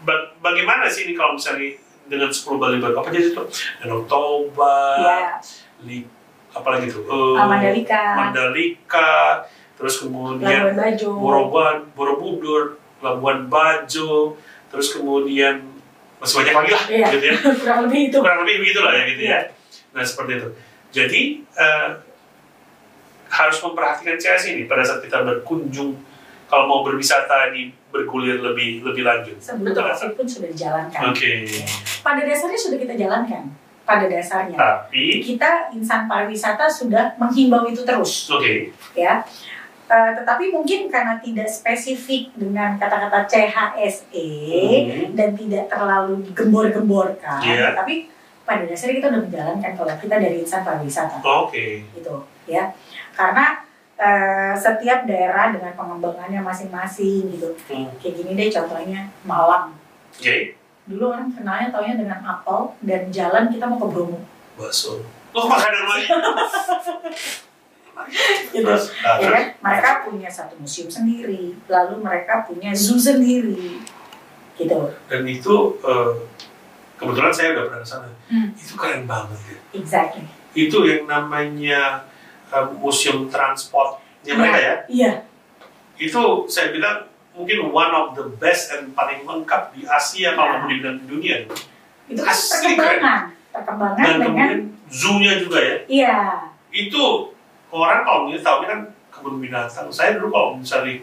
ba- 0.00 0.32
bagaimana 0.40 0.88
sih 0.88 1.04
ini 1.04 1.12
kalau 1.12 1.36
misalnya 1.36 1.76
dengan 2.08 2.32
10 2.32 2.56
Bali 2.56 2.80
baru 2.80 2.94
apa 2.96 3.12
jadi 3.12 3.28
itu? 3.28 3.42
Danau 3.78 4.08
Toba, 4.08 4.78
Ya, 4.98 5.36
li, 5.84 6.08
apalagi 6.50 6.90
tuh? 6.90 7.02
Uh, 7.06 7.38
Mandalika, 7.38 8.02
Mandalika, 8.18 9.10
terus 9.78 10.02
kemudian 10.02 10.70
Labuan 10.70 10.76
Bajo, 10.76 11.08
Borobudur, 11.16 11.76
Borobudur, 11.96 12.62
Labuan 13.00 13.40
Bajo, 13.46 14.34
terus 14.70 14.94
kemudian 14.94 15.62
masih 16.20 16.44
banyak 16.44 16.54
lagi 16.54 16.72
lah, 16.76 16.84
Iya. 16.86 17.06
gitu 17.16 17.26
ya. 17.26 17.34
kurang 17.64 17.80
lebih 17.88 18.00
itu. 18.12 18.18
Kurang 18.20 18.40
lebih 18.44 18.56
begitu 18.60 18.80
lah 18.84 18.92
ya 18.92 19.02
gitu 19.08 19.22
Iya. 19.24 19.32
ya. 19.32 19.40
Nah 19.96 20.02
seperti 20.04 20.32
itu. 20.36 20.48
Jadi 20.90 21.22
eh, 21.56 21.88
harus 23.30 23.58
memperhatikan 23.62 24.18
CS 24.18 24.52
ini 24.52 24.66
pada 24.66 24.82
saat 24.82 25.00
kita 25.00 25.22
berkunjung 25.22 25.94
kalau 26.50 26.66
mau 26.66 26.80
berwisata 26.82 27.54
di 27.54 27.70
bergulir 27.94 28.42
lebih 28.42 28.82
lebih 28.82 29.06
lanjut. 29.06 29.38
Covid 29.38 30.12
pun 30.18 30.26
sudah 30.26 30.50
dijalankan. 30.50 31.00
Oke. 31.14 31.46
Pada 32.02 32.20
dasarnya 32.26 32.58
sudah 32.58 32.78
kita 32.78 32.94
jalankan. 32.98 33.50
Pada 33.90 34.06
dasarnya 34.06 34.54
Tapi 34.54 35.18
kita 35.20 35.50
insan 35.70 36.06
pariwisata 36.06 36.64
sudah 36.64 37.10
menghimbau 37.16 37.66
itu 37.66 37.82
terus, 37.82 38.30
oke. 38.30 38.70
ya. 38.94 39.18
Eh, 39.84 40.10
tetapi 40.14 40.54
mungkin 40.54 40.86
karena 40.86 41.18
tidak 41.18 41.44
spesifik 41.44 42.30
dengan 42.32 42.78
kata-kata 42.78 43.26
CHSE 43.26 44.30
Hmm. 44.86 45.10
dan 45.12 45.34
tidak 45.34 45.66
terlalu 45.66 46.22
digembor-gemborkan, 46.24 47.42
Iya. 47.42 47.74
tapi 47.74 48.06
pada 48.40 48.62
dasarnya 48.62 48.96
kita 48.96 49.08
sudah 49.08 49.22
menjalankan 49.24 49.72
kalau 49.74 49.94
kita 49.96 50.14
dari 50.16 50.36
insan 50.38 50.62
pariwisata. 50.62 51.18
Oke. 51.20 51.82
gitu 51.90 52.14
ya 52.46 52.70
karena 53.12 53.62
eh, 53.96 54.54
setiap 54.56 55.04
daerah 55.04 55.50
dengan 55.50 55.76
pengembangannya 55.76 56.40
masing-masing 56.40 57.28
gitu 57.28 57.52
Hmm. 57.66 57.90
kayak 57.98 58.14
gini 58.16 58.32
deh 58.32 58.48
contohnya 58.48 59.04
Malang 59.22 59.76
Oke. 60.10 60.56
Dulu 60.88 61.12
orang 61.12 61.28
kenalnya 61.32 61.68
taunya 61.68 61.96
dengan 62.00 62.20
apel 62.24 62.72
dan 62.84 63.12
jalan 63.12 63.52
kita 63.52 63.64
mau 63.68 63.78
ke 63.80 63.86
Bromo 63.90 64.18
Bakso. 64.56 65.00
Oh 65.30 65.44
makanan 65.46 65.84
lagi. 65.86 66.06
gitu 68.50 68.64
Terus, 68.64 68.96
ah, 69.04 69.20
ya 69.20 69.28
terus. 69.28 69.34
kan 69.36 69.44
mereka 69.60 69.90
punya 70.08 70.28
satu 70.32 70.56
museum 70.56 70.88
sendiri 70.88 71.52
lalu 71.68 72.00
mereka 72.00 72.48
punya 72.48 72.72
zoo 72.72 72.96
sendiri 72.96 73.76
gitu 74.56 74.78
dan 75.04 75.20
itu 75.28 75.54
eh, 75.84 76.12
kebetulan 76.96 77.32
saya 77.32 77.56
udah 77.56 77.64
pernah 77.68 77.80
ke 77.80 77.88
sana. 77.88 78.08
Hmm. 78.28 78.48
Itu 78.56 78.72
keren 78.76 79.04
banget 79.08 79.40
ya. 79.52 79.58
exactly 79.76 80.24
Itu 80.56 80.84
yang 80.88 81.04
namanya 81.04 82.08
eh, 82.48 82.66
museum 82.80 83.28
transportnya 83.28 84.32
mereka 84.32 84.58
ya. 84.58 84.74
iya 84.88 85.12
Itu 86.00 86.48
saya 86.48 86.72
bilang 86.72 87.09
mungkin 87.32 87.58
one 87.66 87.92
of 87.92 88.12
the 88.12 88.26
best 88.36 88.72
and 88.72 88.92
paling 88.92 89.22
lengkap 89.22 89.70
di 89.70 89.82
Asia 89.82 90.34
kalau 90.34 90.50
Ya. 90.50 90.58
mau 90.58 90.68
dibilang 90.68 90.96
di 90.96 91.06
dunia. 91.06 91.36
itu 92.06 92.18
kan 92.18 92.28
Asli 92.28 92.74
perkembangan 92.74 93.22
perkembangan 93.50 93.96
Dan 93.96 94.14
dengan 94.16 94.26
kemudian 94.26 94.60
zoo-nya 94.88 95.32
juga 95.38 95.58
ya. 95.60 95.76
iya 95.86 96.16
Itu 96.68 97.30
orang 97.68 98.02
kalau 98.02 98.20
misalnya 98.24 98.42
tahu 98.44 98.58
kan 98.64 98.80
kebun 99.10 99.36
binatang. 99.38 99.86
Saya 99.88 100.14
dulu 100.14 100.28
kalau 100.28 100.48
misalnya 100.54 100.98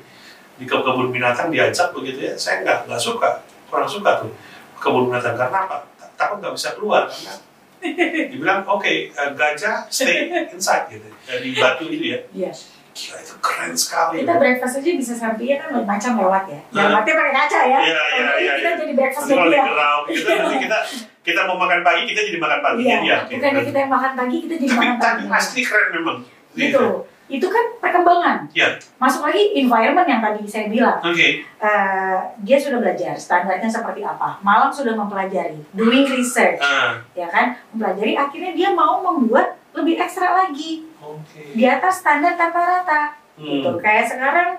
di 0.54 0.66
ke- 0.66 0.80
kebun 0.80 1.10
binatang 1.10 1.48
diajak 1.48 1.92
begitu 1.92 2.20
ya, 2.22 2.34
saya 2.34 2.60
nggak 2.62 2.88
nggak 2.88 2.98
suka, 2.98 3.40
kurang 3.66 3.86
suka 3.86 4.20
tuh 4.20 4.32
kebun 4.76 5.08
binatang 5.08 5.36
karena 5.36 5.64
apa? 5.64 5.78
Ta- 5.96 6.12
Takut 6.18 6.40
nggak 6.40 6.54
bisa 6.54 6.70
keluar 6.74 7.06
karena 7.06 7.34
dibilang 8.32 8.66
oke 8.66 8.90
eh, 9.08 9.30
gajah 9.32 9.86
stay 9.88 10.28
inside 10.50 10.90
gitu 10.90 11.08
ya, 11.24 11.36
di 11.38 11.50
batu 11.54 11.86
itu 11.86 12.06
ya. 12.10 12.20
iya 12.34 12.52
Gila 12.98 13.20
itu 13.20 13.36
keren 13.38 13.74
sekali. 13.74 14.16
kita 14.20 14.34
breakfast 14.36 14.74
aja 14.76 14.92
bisa 14.92 15.14
sampai 15.14 15.46
ya 15.46 15.56
kan 15.60 15.70
macam 15.80 16.12
lewat 16.18 16.44
ya 16.48 16.60
Nah. 16.72 16.82
lewatnya 16.90 17.14
pakai 17.16 17.34
kaca 17.36 17.60
ya 17.62 17.80
Iya, 17.80 18.02
iya, 18.10 18.32
iya, 18.36 18.54
kita 18.56 18.68
iya. 18.68 18.74
jadi 18.76 18.94
breakfast 18.96 19.26
jadi 19.28 19.38
di 19.40 19.54
ya 19.54 19.64
kita 20.10 20.32
nanti 20.40 20.56
kita 20.60 20.78
kita 21.22 21.42
mau 21.44 21.58
makan 21.58 21.80
pagi 21.82 22.02
kita 22.06 22.22
jadi 22.24 22.40
makan 22.40 22.60
pagi 22.60 22.82
iya 22.82 22.98
dia. 23.00 23.18
bukannya 23.30 23.62
kita 23.64 23.78
yang 23.78 23.92
makan 23.92 24.12
pagi 24.16 24.38
kita 24.42 24.54
jadi 24.56 24.68
Tapi 24.68 24.80
makan 24.82 24.96
tapi 24.98 25.24
pagi 25.24 25.38
asli 25.38 25.62
keren 25.62 25.88
memang. 25.94 26.18
gitu 26.56 26.86
itu 27.28 27.44
kan 27.46 27.66
perkembangan 27.78 28.38
Iya. 28.50 28.80
masuk 28.96 29.22
lagi 29.22 29.52
environment 29.54 30.08
yang 30.08 30.24
tadi 30.24 30.42
saya 30.44 30.66
bilang 30.68 30.96
Oke. 30.98 31.44
Eh, 31.44 32.18
dia 32.40 32.58
sudah 32.58 32.80
belajar 32.80 33.14
standarnya 33.14 33.68
seperti 33.68 34.00
apa 34.00 34.40
Malang 34.40 34.72
sudah 34.72 34.96
mempelajari 34.96 35.60
doing 35.72 36.08
research 36.08 36.58
Ah, 36.58 36.98
ya 37.12 37.28
kan 37.28 37.54
mempelajari 37.70 38.16
akhirnya 38.16 38.52
dia 38.52 38.70
mau 38.72 39.04
membuat 39.04 39.60
lebih 39.78 39.96
ekstra 39.96 40.34
lagi 40.36 40.84
Oke. 40.98 41.54
di 41.54 41.64
atas 41.64 42.02
standar 42.02 42.34
tata 42.34 42.58
rata 42.58 43.02
gitu 43.38 43.70
Hmm. 43.70 43.78
kayak 43.78 44.06
sekarang 44.08 44.50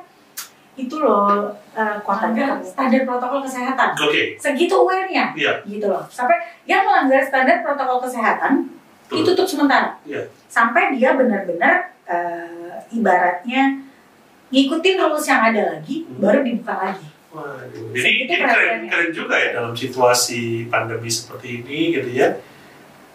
itu 0.74 0.94
loh 0.96 1.50
eh, 1.74 1.98
kotanya 2.00 2.62
standar 2.62 3.02
protokol 3.02 3.42
kesehatan 3.42 3.90
Oke. 3.98 4.38
segitu 4.38 4.78
aware-nya 4.78 5.34
Iya. 5.34 5.66
gitu 5.66 5.90
loh 5.90 6.06
sampai 6.06 6.38
yang 6.64 6.86
melanggar 6.86 7.18
standar 7.20 7.60
protokol 7.60 7.98
kesehatan 8.00 8.70
Betul. 9.04 9.26
ditutup 9.26 9.46
sementara 9.48 9.98
Iya. 10.02 10.30
sampai 10.46 10.94
dia 10.94 11.12
benar-benar 11.12 11.90
eh, 12.06 12.78
ibaratnya 12.90 13.82
ngikutin 14.48 14.96
rules 14.96 15.26
yang 15.26 15.42
ada 15.44 15.62
lagi 15.74 16.06
Hmm. 16.06 16.22
baru 16.22 16.40
dibuka 16.40 16.74
lagi 16.78 17.08
Waduh. 17.28 17.92
Jadi 17.92 18.24
ini 18.24 18.34
keren, 18.40 18.88
keren 18.88 19.10
juga 19.12 19.36
ya 19.36 19.52
dalam 19.52 19.76
situasi 19.76 20.64
pandemi 20.66 21.12
seperti 21.12 21.60
ini 21.60 21.92
gitu 21.92 22.10
ya 22.14 22.32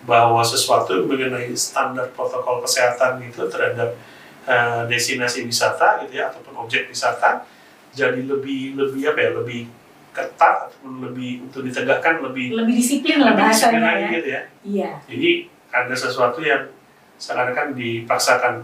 bahwa 0.04 0.44
sesuatu 0.44 1.08
mengenai 1.08 1.56
standar 1.56 2.12
protokol 2.12 2.60
kesehatan 2.60 3.24
itu 3.24 3.48
terhadap 3.48 3.96
eh, 4.44 4.82
destinasi 4.92 5.48
wisata 5.48 6.04
gitu 6.04 6.20
ya 6.20 6.28
ataupun 6.28 6.68
objek 6.68 6.92
wisata 6.92 7.48
jadi 7.94 8.26
lebih 8.26 8.74
lebih 8.76 9.02
apa 9.14 9.20
ya 9.22 9.32
lebih 9.38 9.70
ketat 10.14 10.70
ataupun 10.70 11.10
lebih 11.10 11.46
untuk 11.50 11.66
ditegakkan 11.66 12.22
lebih 12.22 12.54
lebih 12.54 12.74
disiplin 12.78 13.18
lah 13.22 13.34
bahasanya 13.34 13.82
ya. 13.82 14.10
gitu 14.14 14.28
ya. 14.30 14.42
Iya. 14.62 14.92
Jadi 15.10 15.30
ada 15.74 15.96
sesuatu 15.98 16.40
yang 16.46 16.70
seakan-akan 17.18 17.74
dipaksakan. 17.74 18.62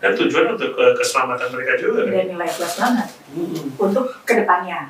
Dan 0.00 0.16
tujuan 0.16 0.56
untuk 0.56 0.72
ke- 0.72 0.96
keselamatan 0.96 1.52
mereka 1.52 1.76
juga 1.76 2.08
kan. 2.08 2.12
dan 2.16 2.26
nilai 2.32 2.48
plus 2.48 2.72
banget. 2.80 3.08
Hmm. 3.36 3.64
untuk 3.76 4.04
ke 4.24 4.32
depannya 4.32 4.88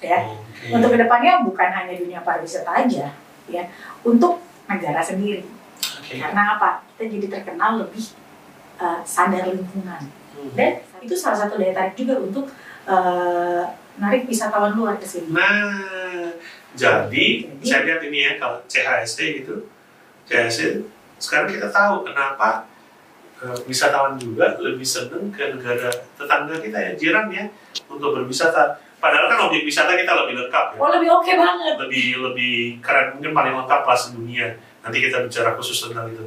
ya. 0.00 0.16
Oke. 0.24 0.72
untuk 0.72 0.88
ke 0.96 0.98
depannya 1.00 1.44
bukan 1.44 1.68
hanya 1.68 1.92
dunia 1.92 2.24
pariwisata 2.24 2.84
aja 2.84 3.12
ya. 3.48 3.64
Untuk 4.00 4.40
negara 4.70 5.02
sendiri 5.02 5.42
Oke. 5.98 6.14
karena 6.16 6.54
apa 6.54 6.86
kita 6.94 7.10
jadi 7.10 7.26
terkenal 7.28 7.82
lebih 7.82 8.04
uh, 8.78 9.02
sadar 9.02 9.50
lingkungan 9.50 10.06
Hmm. 10.30 10.56
dan 10.56 10.80
itu 11.02 11.12
salah 11.12 11.36
satu 11.36 11.60
daya 11.60 11.74
tarik 11.74 11.92
juga 11.98 12.16
untuk 12.16 12.48
uh, 12.88 13.60
menarik 13.98 14.24
wisatawan 14.24 14.72
luar 14.72 14.96
ke 14.96 15.04
sini. 15.04 15.28
Nah, 15.36 15.84
jadi, 16.72 17.44
Jadi- 17.44 17.60
saya 17.60 17.84
lihat 17.84 18.00
ini 18.00 18.18
ya 18.24 18.32
kalau 18.40 18.62
CHSD 18.64 19.44
gitu, 19.44 19.68
CHSD 20.24 20.86
sekarang 21.20 21.50
kita 21.52 21.68
tahu 21.68 22.08
kenapa 22.08 22.64
eh, 23.36 23.58
wisatawan 23.68 24.16
juga 24.16 24.56
lebih 24.56 24.86
seneng 24.86 25.28
ke 25.28 25.52
negara 25.52 25.92
tetangga 26.16 26.56
kita 26.56 26.78
ya, 26.78 26.92
jiran 26.96 27.28
ya, 27.28 27.44
untuk 27.90 28.16
berwisata. 28.16 28.80
Padahal 29.00 29.32
kan 29.32 29.38
objek 29.48 29.64
wisata 29.64 29.96
kita 29.96 30.12
lebih 30.12 30.36
lengkap 30.44 30.76
ya, 30.76 30.78
Oh 30.78 30.92
lebih 30.92 31.08
oke 31.08 31.32
banget. 31.32 31.74
lebih 31.80 32.06
lebih 32.20 32.54
keren 32.84 33.16
mungkin 33.16 33.32
paling 33.32 33.54
lengkap 33.56 33.80
kelas 33.88 34.12
dunia. 34.12 34.46
Nanti 34.84 34.96
kita 35.00 35.24
bicara 35.24 35.56
khusus 35.56 35.88
tentang 35.88 36.12
itu. 36.12 36.24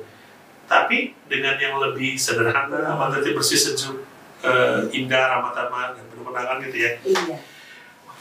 Tapi 0.65 1.13
dengan 1.29 1.53
yang 1.61 1.77
lebih 1.77 2.17
sederhana, 2.17 2.97
nanti 2.97 3.29
bersih 3.29 3.59
sejuk, 3.61 4.01
eh, 4.41 4.89
indah, 4.89 5.37
ramah 5.37 5.53
tamah, 5.53 5.93
dan 5.93 6.01
penuh 6.09 6.25
kenangan 6.25 6.57
gitu 6.65 6.77
ya. 6.81 6.91
Iya. 7.05 7.37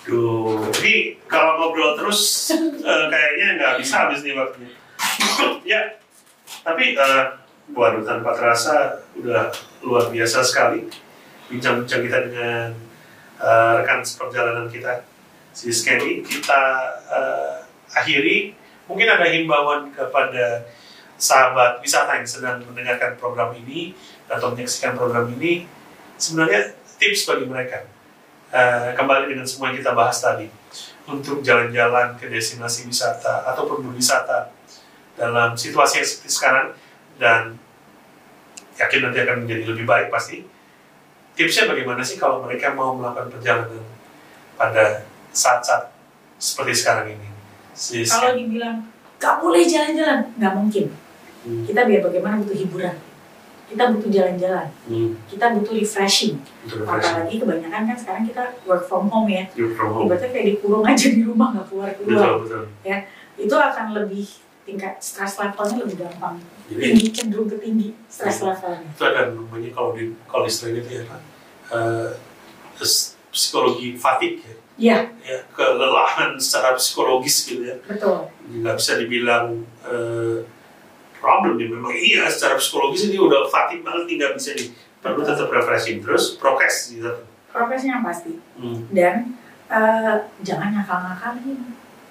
Duh, 0.03 0.67
ini 0.83 1.17
kalau 1.31 1.57
ngobrol 1.57 1.97
terus 1.97 2.53
eh, 2.93 3.05
kayaknya 3.09 3.47
nggak 3.57 3.75
bisa 3.81 4.05
habis 4.05 4.21
nih 4.21 4.37
waktunya. 4.37 4.69
ya, 5.73 5.81
tapi 6.61 6.93
eh, 6.93 7.25
waduh 7.73 8.05
tanpa 8.05 8.37
terasa 8.37 9.01
udah 9.17 9.49
luar 9.81 10.13
biasa 10.13 10.45
sekali 10.45 10.85
bincang-bincang 11.49 12.03
kita 12.05 12.19
dengan 12.29 12.69
eh, 13.43 13.73
rekan 13.83 14.01
perjalanan 14.07 14.71
kita 14.71 15.03
si 15.51 15.75
Skenny. 15.75 16.23
Kita 16.23 16.63
eh, 17.11 17.55
akhiri, 17.93 18.55
mungkin 18.87 19.11
ada 19.11 19.27
himbauan 19.27 19.91
kepada 19.91 20.65
sahabat 21.19 21.83
wisata 21.83 22.19
yang 22.19 22.27
sedang 22.27 22.59
mendengarkan 22.63 23.19
program 23.19 23.51
ini 23.55 23.93
atau 24.31 24.55
menyaksikan 24.55 24.95
program 24.95 25.27
ini. 25.35 25.67
Sebenarnya 26.17 26.73
tips 27.03 27.27
bagi 27.27 27.47
mereka 27.51 27.83
Eh, 28.53 28.93
kembali 28.93 29.33
dengan 29.33 29.49
semua 29.49 29.73
yang 29.73 29.81
kita 29.81 29.97
bahas 29.97 30.21
tadi 30.21 30.45
untuk 31.09 31.41
jalan-jalan 31.41 32.21
ke 32.21 32.29
destinasi 32.29 32.85
wisata 32.85 33.49
ataupun 33.49 33.81
berwisata 33.81 34.53
dalam 35.17 35.57
situasi 35.57 36.05
yang 36.05 36.09
seperti 36.13 36.29
sekarang 36.29 36.69
dan 37.17 37.57
yakin 38.77 39.09
nanti 39.09 39.25
akan 39.25 39.37
menjadi 39.49 39.73
lebih 39.73 39.89
baik 39.89 40.13
pasti 40.13 40.45
tipsnya 41.33 41.65
bagaimana 41.67 42.03
sih 42.05 42.17
kalau 42.17 42.45
mereka 42.45 42.73
mau 42.73 42.93
melakukan 42.93 43.33
perjalanan 43.33 43.83
pada 44.55 45.07
saat-saat 45.33 45.91
seperti 46.37 46.73
sekarang 46.75 47.07
ini 47.17 47.29
si 47.73 48.05
Kalau 48.05 48.37
dibilang 48.37 48.85
gak 49.17 49.39
boleh 49.39 49.63
jalan-jalan, 49.63 50.35
nggak 50.37 50.55
mungkin. 50.59 50.87
Hmm, 51.47 51.63
Kita 51.63 51.87
biar 51.87 52.03
bagaimana 52.03 52.43
butuh 52.43 52.59
hiburan. 52.59 52.97
Kita 53.71 53.89
butuh 53.89 54.11
jalan-jalan. 54.13 54.67
hmm, 54.85 55.11
Kita 55.31 55.57
butuh 55.57 55.73
refreshing. 55.73 56.37
betul, 56.67 56.85
refreshing. 56.85 57.15
Apalagi 57.17 57.37
kebanyakan 57.41 57.83
kan 57.89 57.97
sekarang 57.97 58.23
kita 58.29 58.43
work 58.67 58.85
from 58.85 59.07
home 59.09 59.31
ya. 59.31 59.47
You 59.57 59.73
from 59.73 59.95
home. 59.97 60.11
Ibaratnya 60.11 60.29
kayak 60.29 60.47
dikurung 60.53 60.85
aja 60.85 61.07
di 61.09 61.23
rumah 61.25 61.55
nggak 61.55 61.67
keluar 61.71 61.89
betul 61.95 62.05
keluar. 62.13 62.31
betul 62.43 62.63
Itu 63.39 63.55
akan 63.57 63.87
lebih 63.97 64.27
tingkat 64.73 64.95
stress 64.99 65.37
levelnya 65.37 65.85
lebih 65.85 65.97
gampang. 66.01 66.41
jadi 66.65 66.81
Tinggi 66.89 67.07
cenderung 67.11 67.47
ke 67.47 67.57
tinggi 67.57 67.89
stress 68.07 68.41
levelnya. 68.41 68.89
itu 68.89 69.03
ada 69.03 69.21
namanya 69.31 69.71
kalau 69.71 69.93
di 69.93 70.03
kalau 70.25 70.45
istilahnya 70.45 70.81
itu 70.81 70.93
ya 70.95 71.05
eh, 71.71 72.11
s- 72.79 73.15
psikologi 73.29 73.95
fatigue 73.95 74.41
ya, 74.41 74.57
Iya 74.75 74.99
ya 75.23 75.39
kelelahan 75.51 76.35
secara 76.35 76.73
psikologis 76.75 77.45
gitu 77.45 77.63
ya 77.63 77.77
betul. 77.83 78.29
nggak 78.51 78.75
bisa 78.75 78.93
dibilang 78.97 79.61
eh, 79.83 80.41
problem 81.15 81.55
ya 81.55 81.69
memang 81.69 81.93
iya 81.93 82.25
secara 82.27 82.57
psikologis 82.57 83.07
ini 83.07 83.17
udah 83.17 83.47
fatigue 83.47 83.81
banget 83.81 84.05
nih 84.05 84.17
nggak 84.19 84.33
bisa 84.35 84.51
nih 84.53 84.69
perlu 84.99 85.21
tetap 85.21 85.49
refreshing 85.49 85.99
terus 85.99 86.35
prokes 86.35 86.91
gitu 86.91 87.13
Progresnya 87.47 87.93
yang 87.93 88.03
pasti. 88.03 88.33
hmm. 88.55 88.89
Dan 88.89 89.37
eh, 89.69 90.17
jangan 90.41 90.73
ngakal-ngakalin. 90.73 91.61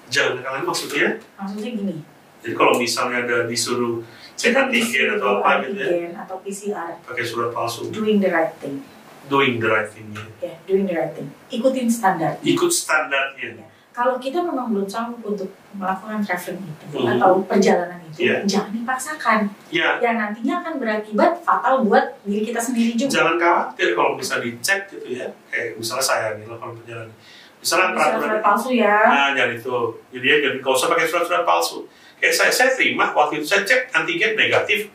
jangan 0.06 0.38
kalian 0.38 0.62
maksudnya 0.62 1.08
Maksudnya 1.34 1.70
gini, 1.72 1.96
jadi 2.42 2.52
kalau 2.52 2.74
misalnya 2.74 3.22
ada 3.22 3.46
disuruh 3.46 4.02
cek 4.34 4.52
antigen 4.52 5.14
atau 5.14 5.38
apa 5.38 5.62
gitu 5.62 5.78
ya 5.78 6.10
atau 6.18 6.42
PCR, 6.42 6.98
pakai 7.00 7.22
surat 7.22 7.50
palsu 7.50 7.88
doing 7.88 8.18
the 8.18 8.26
right 8.26 8.50
thing. 8.58 8.82
doing 9.24 9.56
the 9.56 9.66
right 9.66 9.86
thing 9.86 10.10
ya. 10.10 10.24
Ya, 10.42 10.54
doing 10.64 10.82
the 10.82 10.92
right 10.92 11.12
thing. 11.12 11.30
Ikutin 11.48 11.86
standar. 11.86 12.34
ikut 12.42 12.68
standarnya 12.68 13.70
Kalau 13.92 14.16
kita 14.16 14.40
memang 14.40 14.72
belum 14.72 14.88
sanggup 14.88 15.20
untuk 15.22 15.46
melakukan 15.70 16.18
traveling 16.18 16.64
itu 16.64 16.96
Mhm. 16.96 17.12
atau 17.12 17.44
perjalanan 17.44 18.00
itu, 18.02 18.24
Iya. 18.24 18.40
jangan 18.42 18.72
dipaksakan. 18.72 19.38
ya 19.68 20.00
Yang 20.00 20.16
nantinya 20.18 20.54
akan 20.58 20.74
berakibat 20.80 21.32
fatal 21.38 21.84
buat 21.84 22.16
diri 22.22 22.40
kita 22.42 22.56
sendiri 22.58 22.96
juga. 22.96 23.12
jangan 23.12 23.36
khawatir 23.36 23.88
kalau 23.92 24.16
bisa 24.16 24.40
dicek 24.40 24.88
gitu 24.88 25.06
ya 25.12 25.28
kayak 25.46 25.76
misalnya 25.76 26.02
saya 26.02 26.26
nih 26.34 26.48
kalau 26.48 26.72
perjalanan 26.72 27.12
misalnya 27.60 27.86
peraturan 27.92 28.20
surat 28.24 28.40
palsu 28.42 28.68
ya. 28.72 28.96
nah 29.06 29.28
jangan 29.30 29.52
itu 29.54 29.76
jadi 30.10 30.26
ya 30.26 30.36
jadi 30.42 30.58
kalau 30.58 30.74
usah 30.74 30.88
pakai 30.88 31.06
surat-surat 31.06 31.44
palsu 31.44 31.78
kayak 32.22 32.34
saya 32.38 32.52
saya 32.54 32.70
terima 32.78 33.10
waktu 33.10 33.42
itu 33.42 33.46
saya 33.50 33.66
cek 33.66 33.90
antigen 33.90 34.38
negatif 34.38 34.86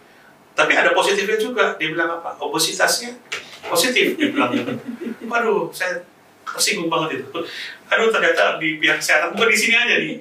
tapi 0.56 0.74
ada 0.74 0.96
positifnya 0.96 1.38
juga. 1.38 1.76
Dia 1.78 1.94
bilang 1.94 2.18
apa? 2.18 2.34
Obesitasnya 2.40 3.14
positif 3.68 4.16
dia 4.16 4.32
bilang 4.32 4.56
gitu. 4.56 4.74
Waduh 5.28 5.70
saya 5.76 6.02
tersinggung 6.48 6.88
banget 6.88 7.22
itu. 7.22 7.30
Aduh 7.92 8.10
ternyata 8.10 8.56
di 8.58 8.80
pihak 8.80 8.98
kesehatan 9.04 9.36
bukan 9.36 9.52
di 9.52 9.60
sini 9.60 9.76
aja 9.76 9.96
nih. 10.00 10.18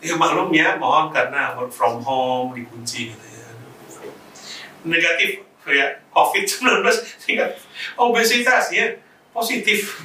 Ya 0.00 0.14
maklum 0.14 0.54
ya 0.54 0.78
mohon 0.78 1.10
karena 1.10 1.58
work 1.58 1.74
from 1.74 1.98
home 2.00 2.54
dikunci 2.54 3.10
gitu 3.12 3.26
ya. 3.26 3.50
Negatif 4.86 5.42
ya 5.66 5.98
COVID-19 6.14 6.86
negatif 7.26 7.60
obesitas 7.98 8.70
ya 8.70 8.94
positif. 9.34 10.00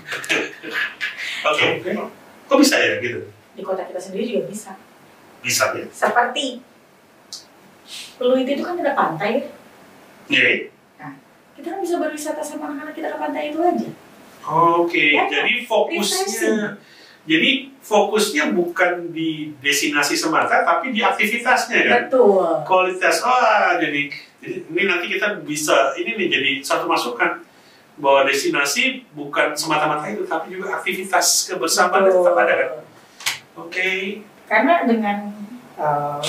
Oke. 1.47 1.85
Kok 2.51 2.57
bisa 2.59 2.75
ya 2.81 2.99
gitu? 2.99 3.31
Di 3.55 3.63
kota 3.63 3.87
kita 3.87 4.01
sendiri 4.01 4.27
juga 4.27 4.49
bisa. 4.51 4.75
Bisa 5.41 5.73
ya 5.73 5.85
Seperti 5.89 6.61
Pluit 8.15 8.45
itu 8.45 8.61
kan 8.61 8.77
ada 8.77 8.93
pantai. 8.93 9.49
Iya. 10.29 10.69
Kita 11.57 11.67
kan 11.75 11.79
bisa 11.81 11.97
berwisata 11.97 12.39
sama 12.39 12.69
anak-anak 12.71 12.93
kita 12.93 13.07
ke 13.11 13.17
pantai 13.17 13.43
itu 13.51 13.59
aja. 13.59 13.89
oke 14.41 15.05
Ya, 15.13 15.25
jadi 15.29 15.65
fokusnya 15.65 16.25
refreshing. 16.25 16.57
jadi 17.29 17.49
fokusnya 17.77 18.43
bukan 18.57 19.13
di 19.13 19.53
destinasi 19.61 20.17
semata 20.17 20.65
tapi 20.65 20.89
di 20.89 21.05
aktivitasnya 21.05 21.85
kan 21.85 22.01
Betul. 22.09 22.41
kualitas 22.65 23.21
wah 23.21 23.77
jadi, 23.77 24.09
jadi 24.41 24.55
ini 24.65 24.83
nanti 24.89 25.05
kita 25.13 25.45
bisa 25.45 25.93
ini 25.93 26.17
nih 26.17 26.27
jadi 26.33 26.51
satu 26.65 26.89
masukan 26.89 27.45
bahwa 28.01 28.25
destinasi 28.25 29.05
bukan 29.13 29.53
semata-mata 29.53 30.09
itu 30.09 30.25
tapi 30.25 30.57
juga 30.57 30.81
aktivitas 30.81 31.53
kebersamaan 31.53 32.09
tetap 32.09 32.33
ada 32.33 32.53
kan 32.57 32.69
oke 33.61 33.89
Karena 34.51 34.83
dengan 34.83 35.31
uh, 35.75 36.19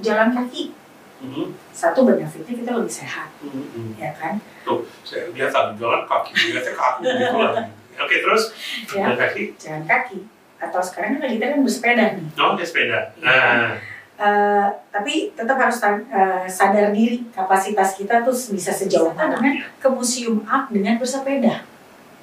jalan 0.00 0.32
kaki, 0.32 0.72
Mhm, 1.20 1.52
satu 1.68 2.08
benefitnya 2.08 2.48
kita 2.56 2.72
lebih 2.72 2.88
sehat, 2.88 3.28
mhm, 3.44 3.52
mhm. 3.52 3.92
ya 4.00 4.08
kan? 4.16 4.40
tuh 4.64 4.80
saya 5.04 5.28
lihat 5.28 5.52
jalan 5.76 6.08
kaki 6.08 6.32
lihatnya 6.32 6.72
kaki 6.72 7.04
gitu 7.04 7.36
lagi 7.36 7.68
oke 8.00 8.16
terus 8.16 8.42
Ya, 8.88 9.04
jalan 9.04 9.16
kaki 9.20 9.42
jalan 9.60 9.84
kaki. 9.84 10.18
Atau 10.56 10.80
sekarang 10.80 11.16
kan 11.16 11.28
kita 11.28 11.52
kan 11.52 11.60
bersepeda 11.60 12.04
nih. 12.16 12.24
oh 12.34 12.56
ya 12.56 12.64
sepeda 12.64 13.00
Iya. 13.20 13.28
nah 13.28 13.76
Uh, 14.16 14.68
tapi 14.92 15.32
tetap 15.32 15.56
harus 15.56 15.80
uh, 15.80 16.44
sadar 16.44 16.92
diri 16.92 17.24
kapasitas 17.32 17.96
kita 17.96 18.20
tuh 18.20 18.36
bisa 18.52 18.68
sejauh 18.68 19.12
mana 19.12 19.32
dengan 19.32 19.64
ke 19.76 19.88
museum 19.88 20.44
up 20.44 20.68
dengan 20.68 20.96
bersepeda 20.96 21.64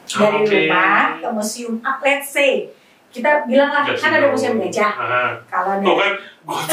dari 0.06 0.38
Oke. 0.42 0.70
rumah 0.70 1.18
ke 1.18 1.30
museum 1.34 1.82
up 1.82 1.98
let's 2.00 2.30
say 2.30 2.70
kita 3.18 3.32
bilang 3.44 3.70
lah 3.70 3.84
Gajah 3.84 3.98
kan 3.98 4.10
ada 4.12 4.22
dulu. 4.24 4.34
museum 4.34 4.56
gajah 4.58 4.92
Ah, 4.94 5.32
kalau 5.46 5.70
ada 5.74 5.82
kan 5.82 6.14
gua 6.44 6.58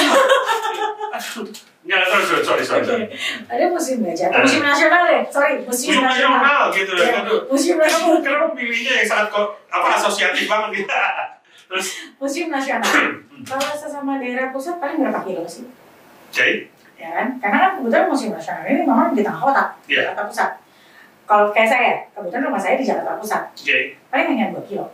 ya 1.84 2.00
sorry 2.02 2.24
sorry 2.24 2.42
sorry 2.42 2.64
sorry, 2.64 2.82
sorry. 2.82 3.04
ada 3.44 3.64
museum 3.66 4.00
gajah 4.02 4.26
atau 4.28 4.40
museum 4.40 4.64
nasional 4.64 5.04
ya 5.04 5.20
sorry 5.26 5.54
museum, 5.58 6.00
Museum 6.00 6.02
nasional. 6.02 6.62
gitu 6.70 6.92
ya 6.94 7.08
aduh. 7.20 7.40
museum 7.46 7.76
nasional. 7.76 8.16
Kenapa 8.18 8.46
pilihnya 8.52 8.92
yang 8.94 9.06
sangat 9.06 9.28
kok 9.28 9.46
apa 9.68 9.86
asosiatif 9.94 10.44
banget 10.46 10.70
gitu? 10.78 10.88
Terus? 11.68 11.86
Museum 12.16 12.48
nasional. 12.48 12.88
Kalau 13.42 13.68
sesama 13.70 14.16
daerah 14.16 14.48
pusat 14.48 14.78
paling 14.78 14.96
berapa 14.98 15.20
kilo 15.20 15.44
sih? 15.44 15.68
Jadi 16.30 16.72
ya 16.96 17.10
kan? 17.14 17.28
Karena 17.36 17.56
kan 17.58 17.70
kebetulan 17.76 18.06
museum 18.06 18.32
nasional 18.32 18.64
ini 18.64 18.80
memang 18.80 19.12
di 19.12 19.20
tengah 19.20 19.40
kota 19.42 19.64
Iya. 19.84 20.08
Jakarta 20.08 20.24
Pusat. 20.24 20.50
Kalau 21.24 21.46
kayak 21.50 21.68
saya 21.68 21.88
kebetulan 22.10 22.44
rumah 22.44 22.56
saya 22.58 22.74
di 22.76 22.84
Jakarta 22.84 23.16
Pusat. 23.16 23.42
Jadi 23.54 23.84
paling 24.08 24.26
hanya 24.30 24.44
dua 24.50 24.64
kilo 24.64 24.86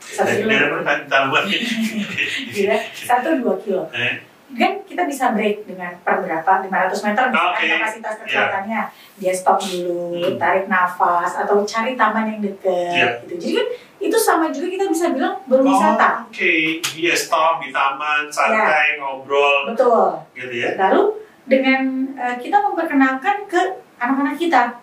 satu 0.00 0.32
kilo. 0.38 0.50
Gila, 2.50 2.76
satu 2.92 3.28
dua 3.38 3.54
kilo. 3.58 3.84
Eh. 3.92 4.14
kan 4.48 4.80
kita 4.80 5.04
bisa 5.04 5.36
break 5.36 5.68
dengan 5.68 5.92
per 6.00 6.24
berapa? 6.24 6.64
500 6.64 6.72
meter 7.04 7.24
misalkan 7.28 7.52
Oke. 7.52 7.68
kapasitas 7.68 8.14
kesehatannya 8.18 8.80
dia 9.14 9.28
stop 9.28 9.60
dulu 9.60 10.08
Hmm. 10.16 10.40
tarik 10.40 10.64
nafas 10.66 11.36
atau 11.36 11.60
cari 11.62 11.92
taman 11.94 12.24
yang 12.26 12.40
deket 12.40 12.88
Iya. 12.88 13.08
gitu. 13.22 13.36
Jadi 13.36 13.52
kan 13.54 13.66
itu 14.00 14.16
sama 14.16 14.48
juga 14.48 14.66
kita 14.70 14.88
bisa 14.88 15.12
bilang 15.12 15.36
berwisata. 15.44 16.24
Oh, 16.24 16.32
Oke, 16.32 16.80
dia 16.80 17.12
stop 17.12 17.60
di 17.60 17.68
taman 17.68 18.32
santai 18.32 18.96
ngobrol 18.96 19.68
betul. 19.68 20.16
gitu 20.32 20.54
ya. 20.56 20.80
lalu 20.80 21.12
dengan 21.44 21.80
eh, 22.16 22.36
kita 22.38 22.56
memperkenalkan 22.58 23.44
ke 23.44 23.60
anak-anak 23.96 24.32
kita. 24.34 24.80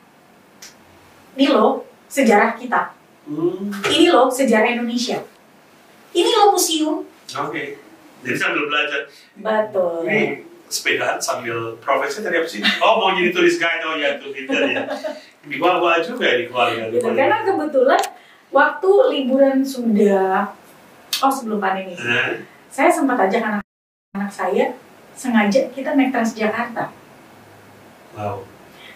Nih 1.34 1.50
loh 1.50 1.82
sejarah 2.06 2.54
kita 2.54 2.94
Hmm, 3.26 3.74
Ini 3.90 4.14
loh 4.14 4.30
sejarah 4.30 4.70
Indonesia. 4.70 5.18
Ini 6.14 6.30
loh 6.30 6.54
museum. 6.54 7.02
Oke. 7.26 7.82
Jadi 8.22 8.38
sambil 8.38 8.70
belajar. 8.70 9.02
Betul. 9.38 10.06
Ini 10.06 10.24
sepedaan 10.66 11.18
sambil 11.18 11.78
profesi 11.82 12.22
tadi 12.22 12.38
apa 12.42 12.48
sih? 12.50 12.62
Oh 12.82 13.02
mau 13.02 13.14
jadi 13.14 13.30
turis 13.34 13.58
guide 13.58 13.84
oh 13.86 13.98
ya 13.98 14.18
tuh 14.18 14.30
gitu 14.34 14.50
ya. 14.54 14.86
Dibawa 15.46 16.02
juga 16.02 16.26
ya 16.26 16.36
di 16.42 16.46
keluarga. 16.50 16.90
di 16.90 16.98
Gitu. 16.98 17.06
Karena 17.06 17.38
kebetulan 17.46 18.02
waktu 18.50 18.90
liburan 19.14 19.60
sudah 19.62 20.50
oh 21.22 21.32
sebelum 21.34 21.62
pandemi 21.62 21.94
Eh, 21.98 22.46
saya 22.70 22.90
sempat 22.90 23.30
ajak 23.30 23.42
anak-anak 23.42 24.32
saya 24.32 24.66
sengaja 25.14 25.70
kita 25.74 25.94
naik 25.94 26.10
Transjakarta. 26.14 26.90
Wow. 28.16 28.55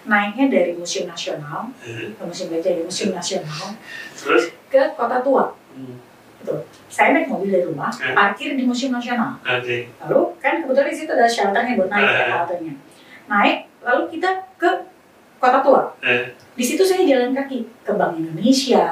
Naiknya 0.09 0.45
dari 0.49 0.71
Museum 0.73 1.05
Nasional, 1.05 1.69
Eh, 1.79 2.09
ke 2.11 2.23
Museum 2.25 2.49
Gajah 2.49 2.71
ya, 2.73 2.81
Museum 2.81 3.13
Nasional, 3.13 3.77
Terus? 4.11 4.43
ke 4.65 4.81
Kota 4.93 5.21
Tua. 5.21 5.53
Hmm, 5.71 6.01
Saya 6.89 7.13
naik 7.13 7.29
mobil 7.29 7.51
dari 7.51 7.61
rumah, 7.61 7.91
Eh. 7.93 8.15
parkir 8.17 8.57
di 8.57 8.65
Museum 8.65 8.89
Nasional. 8.89 9.37
Oke. 9.39 9.91
Lalu 10.01 10.19
kan 10.41 10.57
kebetulan 10.57 10.89
di 10.89 10.97
situ 10.97 11.11
ada 11.11 11.27
shelternya 11.29 11.77
buat 11.77 11.87
naik 11.87 12.01
ya 12.01 12.17
Eh. 12.17 12.31
haltenya. 12.33 12.73
Naik, 13.29 13.57
lalu 13.79 14.01
kita 14.09 14.29
ke 14.57 14.69
Kota 15.37 15.61
Tua. 15.61 15.93
Eh, 16.01 16.33
Di 16.57 16.63
situ 16.65 16.81
saya 16.81 17.05
jalan 17.05 17.31
kaki 17.31 17.63
ke 17.79 17.91
Bank 17.93 18.17
Indonesia, 18.17 18.83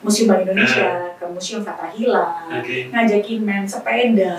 Museum 0.00 0.26
Bank 0.26 0.42
Indonesia, 0.42 1.14
ke 1.14 1.24
Museum 1.24 1.62
Fathahila, 1.62 2.50
Oke. 2.50 2.88
ngajakin 2.88 3.40
main 3.40 3.62
sepeda. 3.62 4.34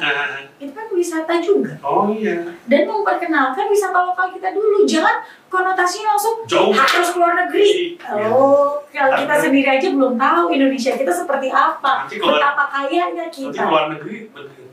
Itu 0.55 0.71
kan 0.71 0.87
wisata 0.91 1.39
juga. 1.39 1.77
Oh 1.79 2.11
iya. 2.11 2.43
Dan 2.65 2.81
memperkenalkan 2.85 3.65
wisata 3.65 3.99
lokal 4.03 4.31
kita 4.31 4.51
dulu. 4.51 4.83
Jangan 4.83 5.23
konotasinya 5.55 6.11
langsung 6.11 6.35
Jauh. 6.43 6.69
harus 6.69 7.09
keluar 7.09 7.33
negeri. 7.37 7.95
Iya. 7.95 8.27
Oh, 8.27 8.83
kalau 8.85 9.11
kita 9.13 9.23
Karena- 9.25 9.39
sendiri 9.39 9.69
aja 9.71 9.87
belum 9.89 10.13
tahu 10.15 10.43
Indonesia 10.49 10.91
kita 10.91 11.09
seperti 11.09 11.47
apa. 11.47 12.03
Nanti 12.03 12.15
keluar 12.15 12.35
Betapa 12.37 12.63
kayanya 12.69 13.23
nanti 13.23 13.39
kita. 13.47 13.63
keluar 13.63 13.83
negeri, 13.89 14.15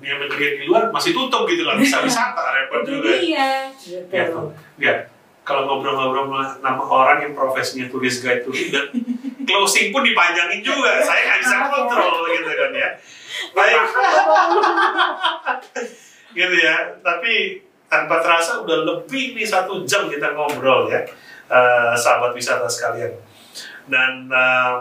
yang 0.01 0.19
negeri 0.19 0.45
di 0.57 0.65
luar 0.67 0.91
masih 0.91 1.11
tutup 1.13 1.47
gitu 1.47 1.63
lah. 1.63 1.75
Bisa 1.75 1.99
wisata 1.99 2.43
repot 2.53 2.83
juga. 2.83 3.15
dia. 3.15 3.71
Gitu. 3.73 4.11
Ya, 4.11 4.23
tuh. 4.27 4.51
Ya, 4.77 4.95
kalau 5.43 5.63
ngobrol-ngobrol 5.65 6.27
nama 6.59 6.83
orang 6.83 7.19
yang 7.21 7.33
profesinya 7.33 7.87
tulis 7.87 8.19
guide 8.19 8.43
tulis 8.43 8.69
dan 8.69 8.91
closing 9.49 9.89
pun 9.89 10.03
dipanjangin 10.03 10.59
juga. 10.61 10.99
Saya 10.99 11.23
nggak 11.25 11.39
bisa 11.41 11.55
Maaf 11.57 11.63
ya. 11.63 11.71
kontrol 11.73 12.27
gitu 12.29 12.51
kan 12.51 12.71
ya. 12.73 12.89
Baik, 13.53 13.81
gitu 16.35 16.57
ya. 16.59 16.77
Tapi 17.01 17.33
tanpa 17.93 18.25
terasa 18.25 18.65
udah 18.65 18.89
lebih 18.89 19.37
nih 19.37 19.45
satu 19.45 19.85
jam 19.85 20.09
kita 20.09 20.33
ngobrol 20.33 20.89
ya, 20.89 21.05
eh, 21.53 21.93
sahabat 21.93 22.33
wisata 22.33 22.65
sekalian. 22.65 23.13
Dan 23.85 24.33
eh, 24.33 24.77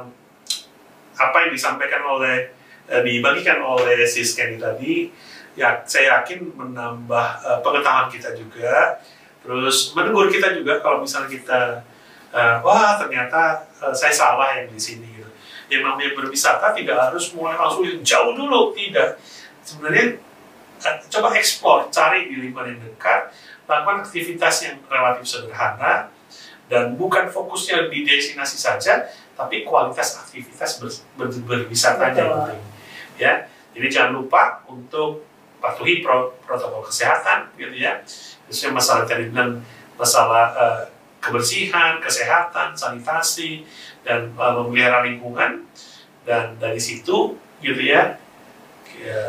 apa 1.19 1.37
yang 1.43 1.51
disampaikan 1.51 2.07
oleh 2.07 2.55
eh, 2.87 3.03
dibagikan 3.03 3.59
oleh 3.59 4.07
Sis 4.07 4.31
Kenny 4.31 4.55
tadi, 4.55 5.11
ya 5.59 5.83
saya 5.83 6.23
yakin 6.23 6.55
menambah 6.55 7.27
eh, 7.43 7.59
pengetahuan 7.59 8.07
kita 8.07 8.31
juga 8.31 8.95
terus 9.41 9.97
menegur 9.97 10.29
kita 10.29 10.53
juga 10.53 10.77
kalau 10.79 11.01
misalnya 11.01 11.27
kita 11.27 11.83
eh, 12.31 12.55
wah 12.63 12.95
ternyata 12.95 13.67
eh, 13.83 13.91
saya 13.91 14.13
salah 14.15 14.55
yang 14.55 14.71
di 14.71 14.79
sini 14.79 15.19
gitu. 15.19 15.27
Yang 15.67 15.81
namanya 15.87 16.11
berwisata 16.15 16.71
tidak 16.71 16.95
harus 16.99 17.31
mulai 17.35 17.55
langsung 17.55 17.83
jauh 18.03 18.31
dulu, 18.35 18.71
tidak. 18.75 19.19
Sebenarnya 19.63 20.19
coba 21.09 21.37
explore, 21.37 21.87
cari 21.93 22.27
di 22.27 22.41
lingkungan 22.41 22.73
yang 22.73 22.81
dekat, 22.81 23.29
lakukan 23.69 24.03
aktivitas 24.03 24.55
yang 24.65 24.75
relatif 24.89 25.23
sederhana 25.23 26.09
dan 26.67 26.97
bukan 26.97 27.29
fokusnya 27.29 27.91
di 27.91 28.03
destinasi 28.03 28.57
saja, 28.57 29.05
tapi 29.37 29.63
kualitas 29.63 30.19
aktivitas 30.23 30.81
ber, 30.81 30.89
ber, 31.15 31.27
berwisatanya 31.45 32.17
yang 32.17 32.31
penting. 32.41 32.61
Ya, 33.21 33.33
jadi 33.77 33.87
jangan 33.87 34.23
lupa 34.23 34.65
untuk 34.65 35.23
patuhi 35.61 36.01
pro- 36.01 36.33
protokol 36.41 36.81
kesehatan, 36.89 37.53
gitu 37.55 37.77
ya 37.77 38.01
khususnya 38.51 38.75
masalah 38.75 39.03
tadi 39.07 39.31
bilang 39.31 39.63
masalah 39.95 40.51
eh, 40.57 40.83
kebersihan, 41.23 42.03
kesehatan, 42.03 42.75
sanitasi, 42.75 43.63
dan 44.03 44.33
eh, 44.35 44.51
memelihara 44.59 45.07
lingkungan. 45.07 45.63
Dan 46.27 46.59
dari 46.59 46.77
situ, 46.77 47.39
gitu 47.63 47.81
ya, 47.81 48.19
ya 48.99 49.21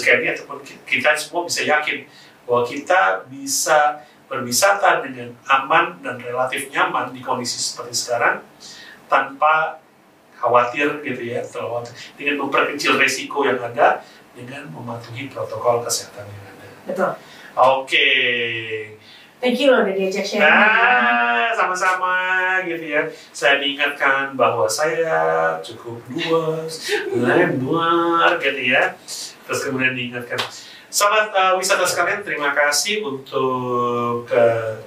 Kenny 0.00 0.30
ataupun 0.30 0.62
ki- 0.62 0.80
kita 0.84 1.12
semua 1.14 1.44
bisa 1.44 1.62
yakin 1.62 2.06
bahwa 2.44 2.62
kita 2.62 3.24
bisa 3.26 4.00
berwisata 4.24 5.00
dengan 5.00 5.30
aman 5.44 6.00
dan 6.00 6.16
relatif 6.16 6.68
nyaman 6.68 7.10
di 7.10 7.20
kondisi 7.20 7.56
seperti 7.56 7.92
sekarang 7.92 8.40
tanpa 9.06 9.78
khawatir 10.34 11.00
gitu 11.00 11.22
ya, 11.24 11.40
terlalu 11.40 11.88
dengan 12.14 12.44
memperkecil 12.44 12.96
resiko 12.96 13.44
yang 13.44 13.56
ada 13.58 14.00
dengan 14.32 14.66
mematuhi 14.68 15.28
protokol 15.28 15.80
kesehatan 15.80 16.26
yang 16.26 16.44
ada. 16.50 16.68
Betul. 16.84 17.10
Oke. 17.54 18.08
Thank 19.38 19.60
you 19.60 19.68
loh 19.70 19.84
udah 19.84 19.92
diajak 19.92 20.24
sharing. 20.24 20.40
Nah, 20.40 21.52
sama-sama 21.52 22.14
gitu 22.64 22.96
ya. 22.96 23.04
Saya 23.28 23.60
diingatkan 23.60 24.32
bahwa 24.34 24.64
saya 24.64 25.52
cukup 25.60 26.00
luas, 26.08 26.88
lebar 27.12 28.40
gitu 28.40 28.62
ya. 28.72 28.96
Terus 29.44 29.60
kemudian 29.64 29.92
diingatkan, 29.92 30.40
sahabat 30.88 31.28
uh, 31.36 31.54
wisata 31.60 31.84
sekalian, 31.84 32.24
terima 32.24 32.56
kasih 32.56 33.04
untuk 33.04 34.24
uh, 34.32 34.80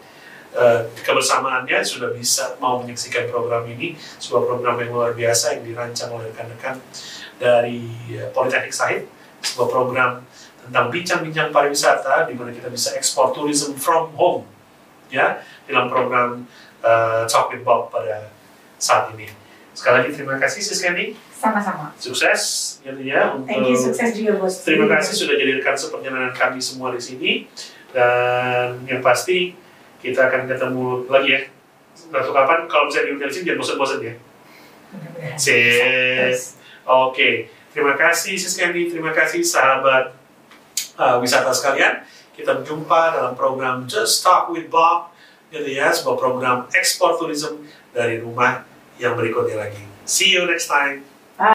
uh, 0.58 0.82
kebersamaannya. 1.06 1.86
Sudah 1.86 2.10
bisa 2.14 2.58
mau 2.58 2.82
menyaksikan 2.82 3.30
program 3.30 3.70
ini, 3.70 3.94
sebuah 4.18 4.44
program 4.50 4.76
yang 4.82 4.92
luar 4.94 5.12
biasa 5.14 5.58
yang 5.58 5.64
dirancang 5.64 6.10
oleh 6.10 6.34
rekan-rekan 6.34 6.82
dari 7.38 7.86
uh, 8.18 8.34
Politeknik 8.34 8.74
Sahid, 8.74 9.06
sebuah 9.46 9.70
program 9.70 10.26
tentang 10.68 10.92
bincang-bincang 10.92 11.54
pariwisata 11.56 12.28
di 12.28 12.36
mana 12.36 12.52
kita 12.52 12.68
bisa 12.68 12.92
ekspor 13.00 13.32
tourism 13.32 13.80
from 13.80 14.12
home 14.20 14.44
ya 15.08 15.40
dalam 15.64 15.88
program 15.88 16.44
uh, 16.84 17.24
Talk 17.24 17.56
with 17.56 17.64
Bob 17.64 17.88
pada 17.88 18.28
saat 18.76 19.16
ini. 19.16 19.32
Sekali 19.72 20.04
lagi 20.04 20.12
terima 20.12 20.36
kasih 20.42 20.60
Sis 20.60 20.84
Candy, 20.84 21.16
Sama-sama. 21.38 21.94
sukses 22.02 22.42
gitu 22.82 23.02
ya 23.06 23.38
untuk 23.38 23.46
Thank 23.46 23.70
you, 23.70 23.78
sukses 23.78 24.10
juga 24.18 24.42
bos. 24.42 24.66
terima 24.66 24.90
kasih 24.90 25.14
sudah 25.14 25.38
jadi 25.38 25.62
rekan 25.62 25.78
seperjalanan 25.78 26.34
kami 26.34 26.58
semua 26.58 26.90
di 26.90 27.02
sini 27.02 27.32
dan 27.94 28.82
yang 28.90 29.06
pasti 29.06 29.54
kita 30.02 30.30
akan 30.30 30.50
ketemu 30.50 31.06
lagi 31.10 31.30
ya. 31.34 31.42
Suatu 31.98 32.30
kapan 32.34 32.70
kalau 32.70 32.86
bisa 32.90 33.02
diundang 33.06 33.30
sini 33.30 33.54
jangan 33.54 33.62
bosan-bosan 33.62 34.00
ya. 34.06 34.14
Sip. 35.38 36.38
Oke, 36.88 37.52
terima 37.74 37.98
kasih 37.98 38.38
Sis 38.38 38.56
Candy, 38.56 38.88
terima 38.88 39.12
kasih 39.12 39.42
sahabat 39.44 40.16
uh, 40.96 41.18
wisata 41.20 41.52
sekalian. 41.52 42.06
Kita 42.38 42.62
berjumpa 42.62 43.18
dalam 43.18 43.34
program 43.34 43.90
Just 43.90 44.22
Talk 44.22 44.54
with 44.54 44.70
Bob, 44.70 45.10
gitu 45.50 45.68
ya, 45.68 45.90
sebuah 45.90 46.18
program 46.20 46.58
ekspor 46.76 47.18
tourism 47.18 47.66
dari 47.96 48.22
rumah 48.22 48.68
yang 49.02 49.16
berikutnya 49.18 49.58
lagi. 49.58 49.84
See 50.06 50.36
you 50.36 50.46
next 50.46 50.70
time. 50.70 51.07